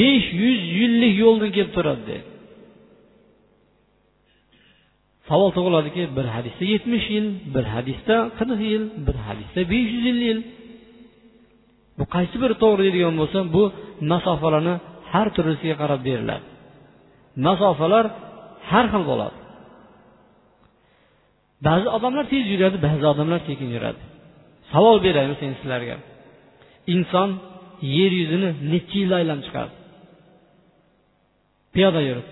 besh 0.00 0.28
yuz 0.42 0.60
yillik 0.78 1.14
yo'ldan 1.24 1.50
kelib 1.56 1.72
turadi 1.76 2.02
dedi. 2.10 2.24
Savol 5.28 5.50
tug'iladiki 5.56 6.02
bir 6.16 6.26
hadisda 6.34 6.64
yetmish 6.74 7.06
yil 7.14 7.26
bir 7.54 7.64
hadisda 7.74 8.16
qirq 8.38 8.60
yil 8.72 8.84
bir 9.06 9.16
hadisda 9.26 9.60
besh 9.72 9.90
yuz 9.96 10.18
yil. 10.28 10.38
Bu 11.98 12.04
qaysi 12.14 12.36
biri 12.42 12.54
to'g'ri 12.62 12.82
deydigan 12.86 13.14
bo'lsa 13.20 13.38
bu 13.54 13.62
masofalarni 14.12 14.74
har 15.12 15.26
turlisiga 15.36 15.76
qarab 15.82 16.00
beriladi. 16.08 16.44
Masofalar 17.46 18.04
har 18.70 18.86
xil 18.92 19.04
bo'ladi. 19.10 19.36
Ba'zi 21.66 21.88
odamlar 21.96 22.24
tez 22.32 22.44
yuradi 22.52 22.76
ba'zi 22.86 23.04
odamlar 23.12 23.40
sekin 23.48 23.68
yuradi. 23.76 24.02
Savol 24.72 24.96
beraymi 25.06 25.34
sen 25.40 25.52
sizlarga? 25.60 25.96
Inson 26.94 27.30
yer 27.96 28.12
yuzini 28.20 28.50
necha 28.72 28.96
yil 29.02 29.12
aylanib 29.18 29.44
chiqadi 29.46 29.72
piyoda 31.74 32.00
yurib. 32.08 32.28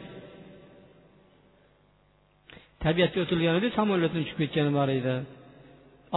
Tabiatga 2.84 3.18
o'tilganida 3.24 3.68
samolyotni 3.78 4.20
uchib 4.24 4.36
ketgani 4.42 4.72
bor 4.78 4.88
edi. 4.98 5.14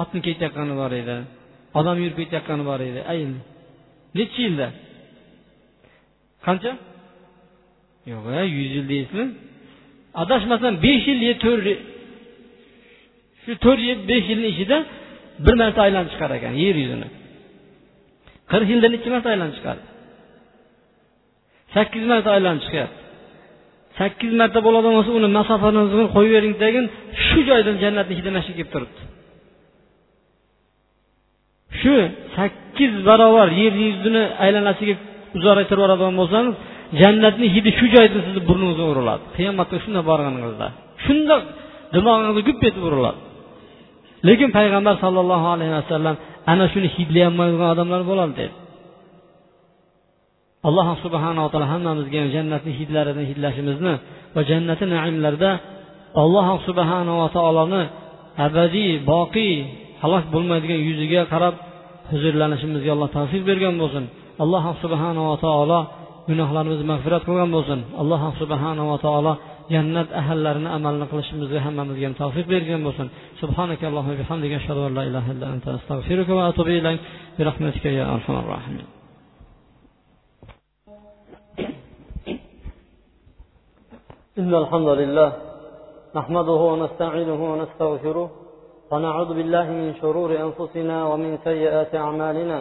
Otni 0.01 0.19
ketayotgani 0.27 0.75
bor 0.81 0.91
edi. 1.01 1.17
Odam 1.79 1.97
yurib 2.03 2.17
ketayotgani 2.21 2.63
bor 2.69 2.79
edi. 2.89 3.01
Ayil 3.11 3.31
nechi 4.17 4.39
yilda? 4.45 4.67
Qancha? 6.45 6.71
Yo'q 8.11 8.25
e, 8.39 8.41
yuz 8.55 8.69
yil 8.75 8.85
deysizmi? 8.93 9.25
Adashmasam 10.21 10.73
besh 10.85 11.05
yil 11.09 11.19
yo 11.29 11.33
to'rt 11.45 11.67
shu 13.43 13.51
to'rt 13.65 13.81
yil 13.89 13.99
besh 14.11 14.25
yilni 14.31 14.47
ichida 14.53 14.77
bir 15.45 15.55
marta 15.61 15.79
aylanib 15.87 16.09
chiqar 16.13 16.31
ekan 16.37 16.53
yer 16.63 16.75
yuzini. 16.83 17.07
Qirq 18.51 18.67
yilda 18.73 18.87
nechi 18.95 19.09
marta 19.15 19.29
aylanib 19.33 19.55
chiqadi 19.59 19.83
sakkiz 21.75 22.03
marta 22.11 22.29
aylanib 22.37 22.61
chiqyapti 22.65 23.01
sakkiz 23.99 24.31
marta 24.41 24.59
bo'ladigan 24.65 24.93
bo'lsa 24.97 25.11
uni 25.19 25.29
masofani 25.39 25.81
qo'yib 26.15 26.33
bering 26.37 26.55
tagin 26.63 26.85
shu 27.25 27.39
joydan 27.49 27.75
jannatni 27.83 28.13
hidi 28.19 28.29
mana 28.31 28.41
shu 28.45 28.51
kelib 28.57 28.69
turibdi. 28.73 29.01
Shu 31.81 31.93
sakkiz 32.35 32.93
barobar 33.07 33.47
yer 33.61 33.73
yuzini 33.85 34.23
aylanasiga 34.45 34.95
uzoraytirib 35.37 35.79
yuboradigan 35.81 36.15
bo'lsangiz 36.21 36.55
jannatni 37.01 37.47
hidi 37.55 37.69
shu 37.79 37.85
joyda 37.95 38.19
sizni 38.25 38.41
burningizga 38.49 38.85
uriladi. 38.93 39.23
Qiyomatga 39.37 39.77
shunday 39.83 40.03
borganingizda 40.11 40.67
shundoq 41.05 41.43
dimog'ingizga 41.93 42.41
gup 42.49 42.59
etib 42.69 42.83
uriladi. 42.89 43.19
Lekin 44.27 44.49
payg'ambar 44.57 44.95
sollallohu 45.03 45.47
alayhi 45.55 45.73
vasallam 45.79 46.15
ana 46.51 46.65
shuni 46.73 46.87
hidlayolmaydigan 46.95 47.69
odamlar 47.75 48.01
bo'ladi 48.11 48.33
dedi. 48.41 48.53
Alloh 50.67 50.87
subhanava 51.03 51.47
taolo 51.51 51.67
hammamizga 51.73 52.17
ham 52.21 52.29
jannatni 52.35 52.71
hidlaridan 52.79 53.25
hidlashimizni 53.31 53.93
va 54.35 54.41
jannati 54.49 54.83
naimlarda 54.93 55.51
alloh 56.23 56.47
subhanava 56.67 57.27
taoloni 57.37 57.83
abadiy 58.45 58.91
boqiy 59.11 59.55
halok 60.02 60.24
bo'lmaydigan 60.34 60.80
yuziga 60.88 61.22
qarab 61.32 61.54
huzurlanishimizga 62.12 62.90
alloh 62.96 63.08
tavfiq 63.18 63.42
bergan 63.50 63.74
bo'lsin 63.82 64.04
alloh 64.42 64.64
subhanava 64.82 65.34
taolo 65.44 65.80
gunohlarimizni 66.28 66.86
mag'firat 66.92 67.22
qilgan 67.28 67.50
bo'lsin 67.56 67.80
alloh 68.02 68.20
subhanava 68.40 68.96
taolo 69.06 69.32
jannat 69.74 70.08
ahallarini 70.20 70.68
amalni 70.76 71.06
qilishimizga 71.10 71.58
hammamizga 71.66 72.04
ham 72.08 72.14
tavfiq 72.22 72.46
bergan 72.54 72.82
bo'lsin 72.88 73.08
سبحانك 73.42 73.80
اللهم 73.90 74.10
وبحمدك 74.14 74.52
أشهد 74.60 74.78
أن 74.86 74.92
لا 74.98 75.02
إله 75.08 75.24
إلا 75.34 75.46
أنت 75.54 75.66
أستغفرك 75.78 76.28
وأتوب 76.36 76.68
إليك 76.78 77.00
برحمتك 77.38 77.84
يا 77.98 78.04
أرحم 78.14 78.34
الراحمين 78.42 78.88
إن 84.40 84.52
الحمد 84.62 84.88
لله 85.00 85.28
نحمده 86.18 86.60
ونستعينه 86.70 87.40
ونستغفره 87.52 88.28
ونعوذ 88.93 89.31
بالله 89.37 89.65
من 89.81 89.89
شرور 90.01 90.31
أنفسنا 90.45 90.97
ومن 91.09 91.31
سيئات 91.47 91.91
أعمالنا. 91.95 92.59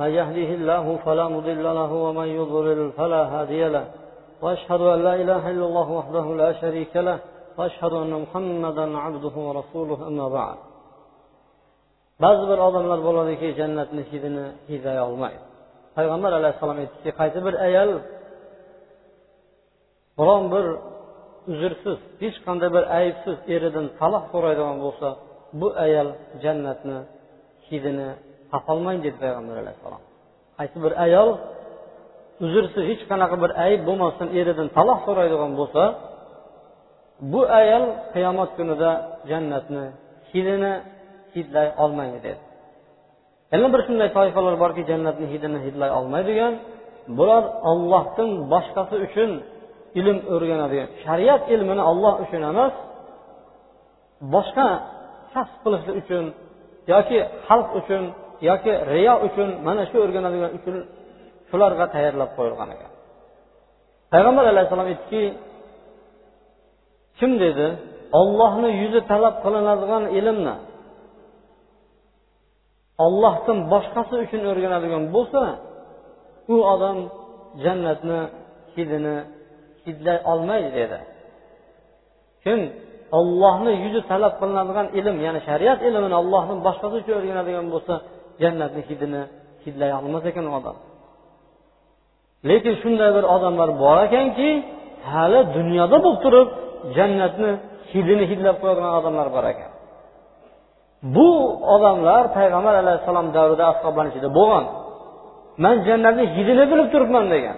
من 0.00 0.10
يهديه 0.18 0.50
الله 0.58 0.84
فلا 1.04 1.26
مضل 1.36 1.64
له 1.80 1.92
ومن 2.06 2.28
يضلل 2.40 2.80
فلا 2.98 3.22
هادي 3.34 3.62
له. 3.74 3.84
وأشهد 4.42 4.80
أن 4.94 4.98
لا 5.08 5.14
إله 5.22 5.42
إلا 5.52 5.64
الله 5.70 5.88
وحده 5.98 6.26
لا 6.42 6.50
شريك 6.62 6.94
له. 7.08 7.18
وأشهد 7.58 7.92
أن 7.92 8.12
محمدا 8.24 8.86
عبده 9.04 9.34
ورسوله 9.46 9.98
أما 10.08 10.26
بعد. 10.38 10.58
بعض 12.24 12.38
بر 12.50 12.58
آدم 12.68 12.84
لربولا 12.90 13.24
جنة 13.58 13.88
نشيدنا 13.98 14.44
إذا 14.74 14.92
يغمعي 15.02 15.38
پayg'ambar 15.96 16.32
alayhissalom 16.40 16.78
aytdiki 16.82 17.10
qaysi 17.20 17.38
bir 17.46 17.54
ayol 17.66 17.90
biron 20.18 20.44
bir 20.52 20.66
uzrsiz 21.52 21.98
hech 22.22 22.36
qanday 22.46 22.68
bir 22.76 22.84
aybsiz 22.98 23.36
eridan 23.54 23.86
taloq 24.00 24.24
so'raydigan 24.32 24.76
bo'lsa 24.84 25.08
bu 25.60 25.68
ayol 25.84 26.08
jannatni 26.44 26.98
hidini 27.68 28.08
topolmaydi 28.52 29.02
dedi 29.06 29.18
payg'ambar 29.22 29.56
alayhissalom. 29.62 30.02
Qaysi 30.58 30.76
bir 30.84 30.92
ayol 31.06 31.30
uzrsiz 32.44 32.82
hech 32.90 33.02
qanaqa 33.10 33.36
bir 33.42 33.50
ayb 33.66 33.80
bo'lmasdan 33.88 34.28
eridan 34.40 34.68
taloq 34.76 35.00
so'raydigan 35.06 35.52
bo'lsa 35.60 35.82
bu 37.32 37.40
ayol 37.60 37.84
qiyomat 38.14 38.50
kunida 38.58 38.90
jannatni 39.30 39.84
hidini 40.32 40.72
hidlay 41.34 41.68
olmaydi 41.84 42.18
dedi. 42.26 42.40
Yana 43.52 43.68
bir 43.74 43.80
shunday 43.86 44.08
toifalar 44.18 44.54
borki 44.62 44.82
jannatni 44.90 45.26
hidini 45.32 45.58
hidlay 45.66 45.90
olmaydigan 45.98 46.54
bular 47.18 47.44
ollohdan 47.70 48.30
boshqasi 48.52 48.96
uchun 49.06 49.30
ilm 50.00 50.18
o'rganadigan 50.34 50.88
shariat 51.04 51.42
ilmini 51.54 51.82
olloh 51.90 52.14
uchun 52.24 52.42
emas 52.52 52.74
boshqa 54.34 54.68
kasb 55.36 55.56
qilishlik 55.64 55.96
uchun 56.02 56.24
yoki 56.92 57.18
xalq 57.46 57.68
uchun 57.80 58.02
yoki 58.48 58.72
riyo 58.92 59.14
uchun 59.26 59.48
mana 59.66 59.82
shu 59.90 59.96
o'rganadigan 60.04 60.50
uchun 60.58 60.76
shularga 61.50 61.84
tayyorlab 61.94 62.30
qo'yilgan 62.38 62.68
ekan. 62.74 62.90
Payg'ambar 64.12 64.44
alayhissalom 64.52 64.88
aytdiki 64.92 65.22
kim 67.18 67.32
dedi? 67.44 67.66
Ollohni 68.20 68.70
yuzi 68.82 69.00
talab 69.10 69.34
qilinadigan 69.44 70.04
ilmni 70.18 70.56
ollohdan 73.04 73.58
boshqasi 73.72 74.14
uchun 74.24 74.42
o'rganadigan 74.50 75.02
bo'lsa 75.14 75.42
u 76.54 76.56
odam 76.74 76.98
jannatni 77.64 78.20
hidini 78.74 79.16
hidlay 79.84 80.18
olmaydi 80.32 80.70
dedi. 80.80 80.98
Kim 82.44 82.60
ollohni 83.18 83.72
yuzi 83.84 84.00
talab 84.10 84.32
qilinadigan 84.40 84.86
ilm 84.98 85.16
ya'ni 85.26 85.40
shariat 85.48 85.78
ilmini 85.88 86.16
ollohni 86.22 86.54
boshqasi 86.66 86.94
uchun 87.00 87.14
o'rganadigan 87.18 87.66
bo'lsa 87.74 87.94
jannatni 88.42 88.82
hidini 88.88 89.22
hidlay 89.64 89.90
olmas 89.98 90.24
ekan 90.30 90.44
u 90.50 90.52
odam. 90.58 90.76
Lekin 92.48 92.74
shunday 92.82 93.10
bir 93.16 93.24
odamlar 93.34 93.70
bor 93.82 93.96
ekanki 94.06 94.48
hali 95.10 95.40
dunyoda 95.56 95.96
bo'lib 96.04 96.18
turib 96.24 96.48
jannatni 96.96 97.50
hidini 97.92 98.24
hidlab 98.30 98.56
qo'yadigan 98.62 98.92
odamlar 99.00 99.28
bor 99.36 99.44
ekan. 99.52 99.70
Bu 101.14 101.28
odamlar 101.74 102.22
payg'ambar 102.36 102.74
alayhissalom 102.82 103.26
davrida 103.36 103.64
ashoblarni 103.72 104.10
ichida 104.12 104.28
bo'lgan 104.38 104.64
man 105.64 105.76
jannatni 105.88 106.24
hidini 106.36 106.64
bilib 106.70 106.88
turibman 106.94 107.24
degan. 107.34 107.56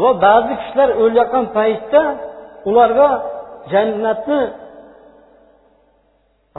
Va 0.00 0.10
ba'zi 0.26 0.52
kishilar 0.60 0.88
o'layotgan 1.02 1.44
paytda 1.56 2.02
ularga 2.68 3.08
jannatni 3.72 4.40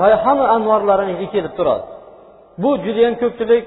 rayhon 0.03 0.39
anvorlarini 0.55 1.13
hidi 1.15 1.27
kelib 1.33 1.53
turadi. 1.59 1.85
Bu 2.61 2.69
judayam 2.85 3.15
ko'pchilik 3.21 3.65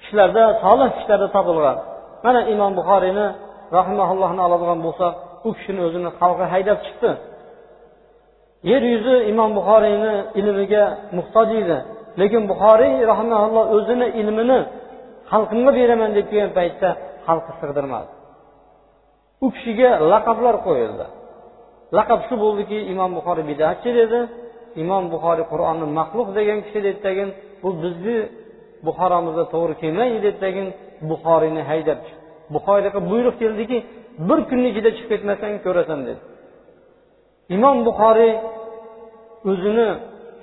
kishilarda 0.00 0.44
solih 0.62 0.88
kishilarda 0.96 1.28
topilgan. 1.36 1.78
Mana 2.24 2.40
imom 2.54 2.72
buxoriyni 2.78 3.26
rahimaullohni 3.78 4.40
oladigan 4.46 4.78
bo'lsak 4.86 5.12
u 5.48 5.50
kishini 5.56 5.80
o'zini 5.86 6.10
xalqi 6.20 6.44
haydab 6.52 6.78
chiqdi. 6.86 7.10
Yer 8.70 8.82
yuzi 8.92 9.16
imom 9.32 9.50
buxoriyni 9.58 10.14
ilmiga 10.40 10.84
muhtoj 11.18 11.48
edi. 11.62 11.78
Lekin 12.20 12.42
buxoriy 12.50 12.94
rahimaulloh 13.12 13.64
o'zini 13.76 14.06
ilmini 14.20 14.60
xalqimga 15.32 15.72
beraman 15.78 16.10
deb 16.16 16.26
kelgan 16.30 16.52
paytda 16.58 16.90
xalqi 17.26 17.52
sig'dirmadi. 17.60 18.10
U 19.44 19.46
kishiga 19.54 19.90
laqablar 20.12 20.56
qo'yildi. 20.66 21.06
Laqab 21.96 22.20
shu 22.28 22.34
bo'ldiki 22.44 22.78
imom 22.92 23.10
buxoriy 23.18 23.44
bidatchi 23.50 23.90
dedi. 24.00 24.18
Imom 24.82 25.04
buxoriy 25.14 25.46
qur'onni 25.52 25.86
maxluq 25.98 26.28
degan 26.38 26.58
kishi 26.66 26.80
dedi 26.86 26.98
tagin 27.06 27.28
bu 27.62 27.68
bizni 27.82 28.18
buxoromizga 28.86 29.44
to'g'ri 29.54 29.74
kelmaydi 29.82 30.18
deb 30.26 30.36
tagin 30.44 30.66
buxoriyni 31.10 31.62
haydab 31.70 32.00
buxoriyga 32.54 33.00
buyruq 33.10 33.36
keldiki 33.42 33.78
bir 34.28 34.38
kunni 34.48 34.66
ichida 34.72 34.90
chiqib 34.96 35.08
ketmasang 35.12 35.54
ko'rasan 35.66 36.00
dedi. 36.08 36.20
Imom 37.56 37.76
buxoriy 37.88 38.32
o'zini 39.50 39.88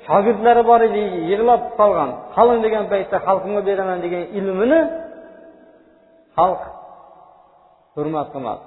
shogirdlari 0.08 0.64
bor 0.70 0.82
edi 0.90 1.02
yig'lab 1.32 1.62
qolgan. 1.80 2.10
Qalin 2.36 2.60
degan 2.66 2.86
paytda 2.92 3.18
xalqimga 3.28 3.62
beraman 3.70 4.00
degan 4.06 4.24
ilmini 4.40 4.80
xalq 6.38 6.62
hurmat 7.96 8.28
qilmadi. 8.34 8.64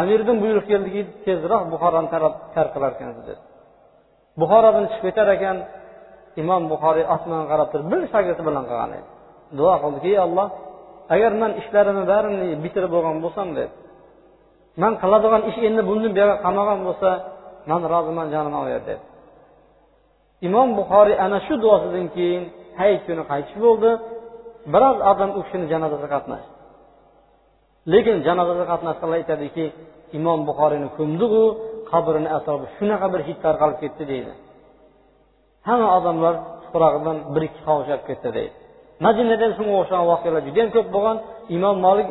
Amirdan 0.00 0.36
buyruq 0.42 0.66
keldiki 0.70 1.00
tezroq 1.26 1.62
buxoroni 1.72 2.08
tark 2.54 2.70
qilar 2.74 2.90
ekansiz 2.96 3.24
dedi. 3.28 3.40
Buxorodan 4.40 4.84
chiqib 4.90 5.04
ketar 5.08 5.28
ekan 5.36 5.56
imom 6.42 6.62
buxoriy 6.72 7.04
osmonga 7.14 7.46
qarab 7.52 7.68
turib 7.72 7.86
bir 7.92 8.02
shogirdi 8.12 8.42
bilan 8.48 8.64
qolgan 8.70 8.90
edi. 8.98 9.08
Duo 9.58 9.74
qildiki 9.82 10.08
ey 10.14 10.20
olloh 10.26 10.48
agar 11.14 11.32
man 11.42 11.52
ishlarimni 11.60 12.04
barini 12.12 12.46
bitirib 12.64 12.90
bo'lgan 12.94 13.16
bo'lsam 13.24 13.48
dedi. 13.58 13.72
Man 14.82 14.92
qiladigan 15.02 15.42
ish 15.50 15.58
endi 15.68 15.82
bundan 15.88 16.12
buyog'i 16.16 16.36
qolmagan 16.44 16.80
bo'lsa 16.88 17.10
man 17.70 17.80
roziman 17.92 18.26
jonim 18.34 18.54
olaver 18.60 18.82
dedi. 18.90 19.02
Imom 20.48 20.68
buxoriy 20.78 21.16
ana 21.26 21.38
shu 21.46 21.54
duosidan 21.64 22.06
keyin 22.16 22.42
hayit 22.80 23.02
kuni 23.06 23.22
qaytish 23.30 23.56
bo'ldi. 23.64 23.90
Biroz 24.72 24.96
odam 25.10 25.30
u 25.38 25.40
kishini 25.44 25.66
janozasiga 25.72 26.10
qatnashdi. 26.14 26.59
Lekin 27.92 28.16
janozada 28.26 28.64
qatnashganlar 28.72 29.16
aytadiki 29.20 29.64
imom 30.18 30.40
buxoriyni 30.48 30.88
ko'mdiku 30.98 31.42
qabrini 31.90 32.28
atrofi 32.38 32.66
shunaqa 32.76 33.06
bir 33.14 33.20
hid 33.28 33.38
tarqalib 33.44 33.78
ketdi 33.82 34.04
deydi. 34.12 34.32
Hamma 35.68 35.88
odamlar 35.98 36.34
tuprog'idan 36.64 37.16
bir 37.34 37.42
ikki 37.48 37.60
qovushab 37.68 38.00
ketdi 38.08 38.28
deydi. 38.36 38.54
Madinada 39.06 39.46
shunga 39.56 39.74
o'xshagan 39.80 40.06
voqealar 40.12 40.42
judayam 40.48 40.70
ko'p 40.76 40.88
bo'lgan. 40.94 41.16
Imom 41.56 41.76
molik 41.86 42.08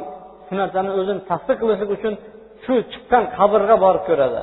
shu 0.48 0.54
narsani 0.62 0.90
o'zini 1.00 1.22
tasdiq 1.30 1.58
qilishlik 1.62 1.90
uchun 1.98 2.14
shu 2.64 2.74
chiqqan 2.92 3.24
qabrga 3.38 3.76
borib 3.86 4.04
ko'radi. 4.10 4.42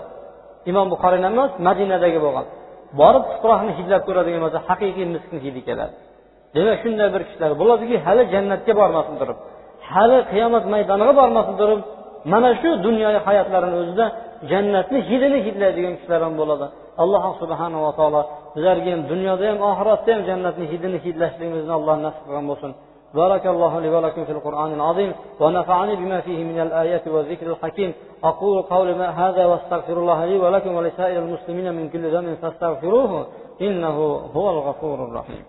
Imom 0.70 0.86
buxoriyni 0.92 1.26
emas 1.32 1.52
madinadagi 1.68 2.18
bo'lgan. 2.26 2.46
Borib 3.00 3.24
tuproqni 3.32 3.72
hidlab 3.78 4.02
ko'radigan 4.08 4.40
bo'lsa 4.44 4.58
haqiqiy 4.68 5.06
miskin 5.14 5.38
hidi 5.46 5.60
keladi 5.68 5.94
demak 6.56 6.78
shunday 6.84 7.08
bir 7.14 7.22
kishilar 7.28 7.52
bo'ladiki 7.60 7.96
hali 8.06 8.22
jannatga 8.34 8.72
bormasin 8.80 9.14
turib. 9.20 9.38
hali 9.91 10.17
qiyomat 10.31 10.65
maydoniga 10.73 11.13
bormasin 11.19 11.55
turib 11.61 11.81
mana 12.31 12.49
shu 12.61 12.69
dunyoviy 12.87 13.21
hayotlarini 13.27 13.75
o'zida 13.81 14.05
jannatni 14.51 14.99
hidini 15.09 15.39
hidlaydigan 15.45 15.93
kishilar 15.97 16.21
ham 16.25 16.33
bo'ladi 16.41 16.65
alloh 17.03 17.23
subhanava 17.41 17.91
taolo 17.99 18.21
bizlarga 18.55 18.89
ham 18.93 19.01
dunyoda 19.11 19.43
ham 19.49 19.59
oxiratda 19.69 20.09
ham 20.15 20.21
jannatni 20.29 20.65
hidini 20.71 20.97
hidlashligimizni 21.05 21.73
alloh 21.79 21.95
nasib 22.05 22.23
qilgan 22.27 22.47
bo'lsin 22.53 22.73
بارك 23.19 23.45
الله 23.53 23.79
لي 23.83 23.89
ولكم 23.95 24.25
في 24.27 24.31
القرآن 24.31 24.73
العظيم 24.73 25.11
ونفعني 25.41 25.93
بما 26.01 26.21
فيه 26.21 26.39
من 26.43 26.59
الآيات 26.59 27.05
والذكر 27.07 27.47
الحكيم 27.53 27.93
أقول 28.23 28.61
قولي 28.61 28.93
هذا 28.93 29.43
واستغفر 29.51 29.93
الله 29.93 30.19
لي 30.25 30.37
ولكم 30.37 30.71
ولسائر 30.75 31.19
المسلمين 31.25 31.67
من 31.77 31.85
كل 31.89 32.03
ذنب 32.15 32.37
فاستغفروه 32.41 33.27
إنه 33.61 33.97
هو 34.35 34.49
الغفور 34.49 34.97
الرحيم 35.07 35.43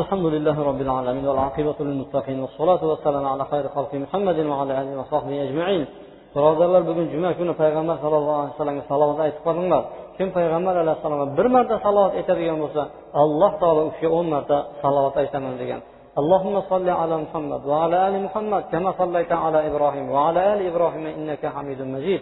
الحمد 0.00 0.26
لله 0.26 0.62
رب 0.62 0.80
العالمين 0.80 1.26
والعاقبة 1.28 1.74
للمتقين 1.80 2.40
والصلاة 2.40 2.84
والسلام 2.90 3.24
على 3.26 3.44
خير 3.44 3.68
خلق 3.68 3.94
محمد 3.94 4.38
وعلى 4.38 4.72
آله 4.80 5.00
وصحبه 5.00 5.42
أجمعين 5.42 5.86
birodarlar 6.34 6.82
bugun 6.88 7.06
juma 7.12 7.30
kuni 7.38 7.52
payg'ambar 7.62 7.96
sallallohu 8.04 8.38
alayhi 8.40 8.54
vasallamga 8.56 8.84
salovat 8.92 9.18
aytib 9.26 9.42
qolinglar 9.48 9.82
kim 10.16 10.28
payg'ambar 10.36 10.74
alayhissalomga 10.82 11.26
bir 11.38 11.46
marta 11.54 11.76
salovat 11.86 12.12
aytadigan 12.18 12.58
bo'lsa 12.64 12.82
alloh 13.22 13.50
taolo 13.62 13.80
u 13.88 13.90
kishiga 13.94 14.10
o'n 14.18 14.26
marta 14.34 14.56
salovat 14.82 15.14
aytaman 15.22 15.54
degan 15.62 15.80
اللهم 16.20 16.56
صل 16.72 16.88
على 17.00 17.14
محمد 17.24 17.62
وعلى 17.70 17.96
ال 18.08 18.14
محمد 18.26 18.62
كما 18.72 18.90
صليت 19.00 19.32
على 19.44 19.58
إبراهيم 19.70 20.06
وعلى 20.14 20.40
ال 20.52 20.60
إبراهيم 20.70 21.04
انك 21.18 21.42
حميد 21.54 21.80
مجيد 21.94 22.20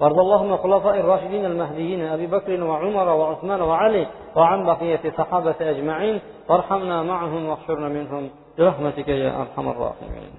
وارض 0.00 0.18
اللهم 0.18 0.52
الخلفاء 0.52 1.00
الراشدين 1.00 1.44
المهديين 1.44 2.04
أبي 2.04 2.26
بكر 2.26 2.64
وعمر 2.64 3.08
وعثمان 3.08 3.60
وعلي 3.60 4.06
وعن 4.36 4.66
بقية 4.66 5.00
الصحابة 5.04 5.54
أجمعين 5.60 6.20
وارحمنا 6.48 7.02
معهم 7.02 7.48
واحشرنا 7.48 7.88
منهم 7.88 8.30
برحمتك 8.58 9.08
يا 9.08 9.40
أرحم 9.40 9.68
الراحمين. 9.68 10.30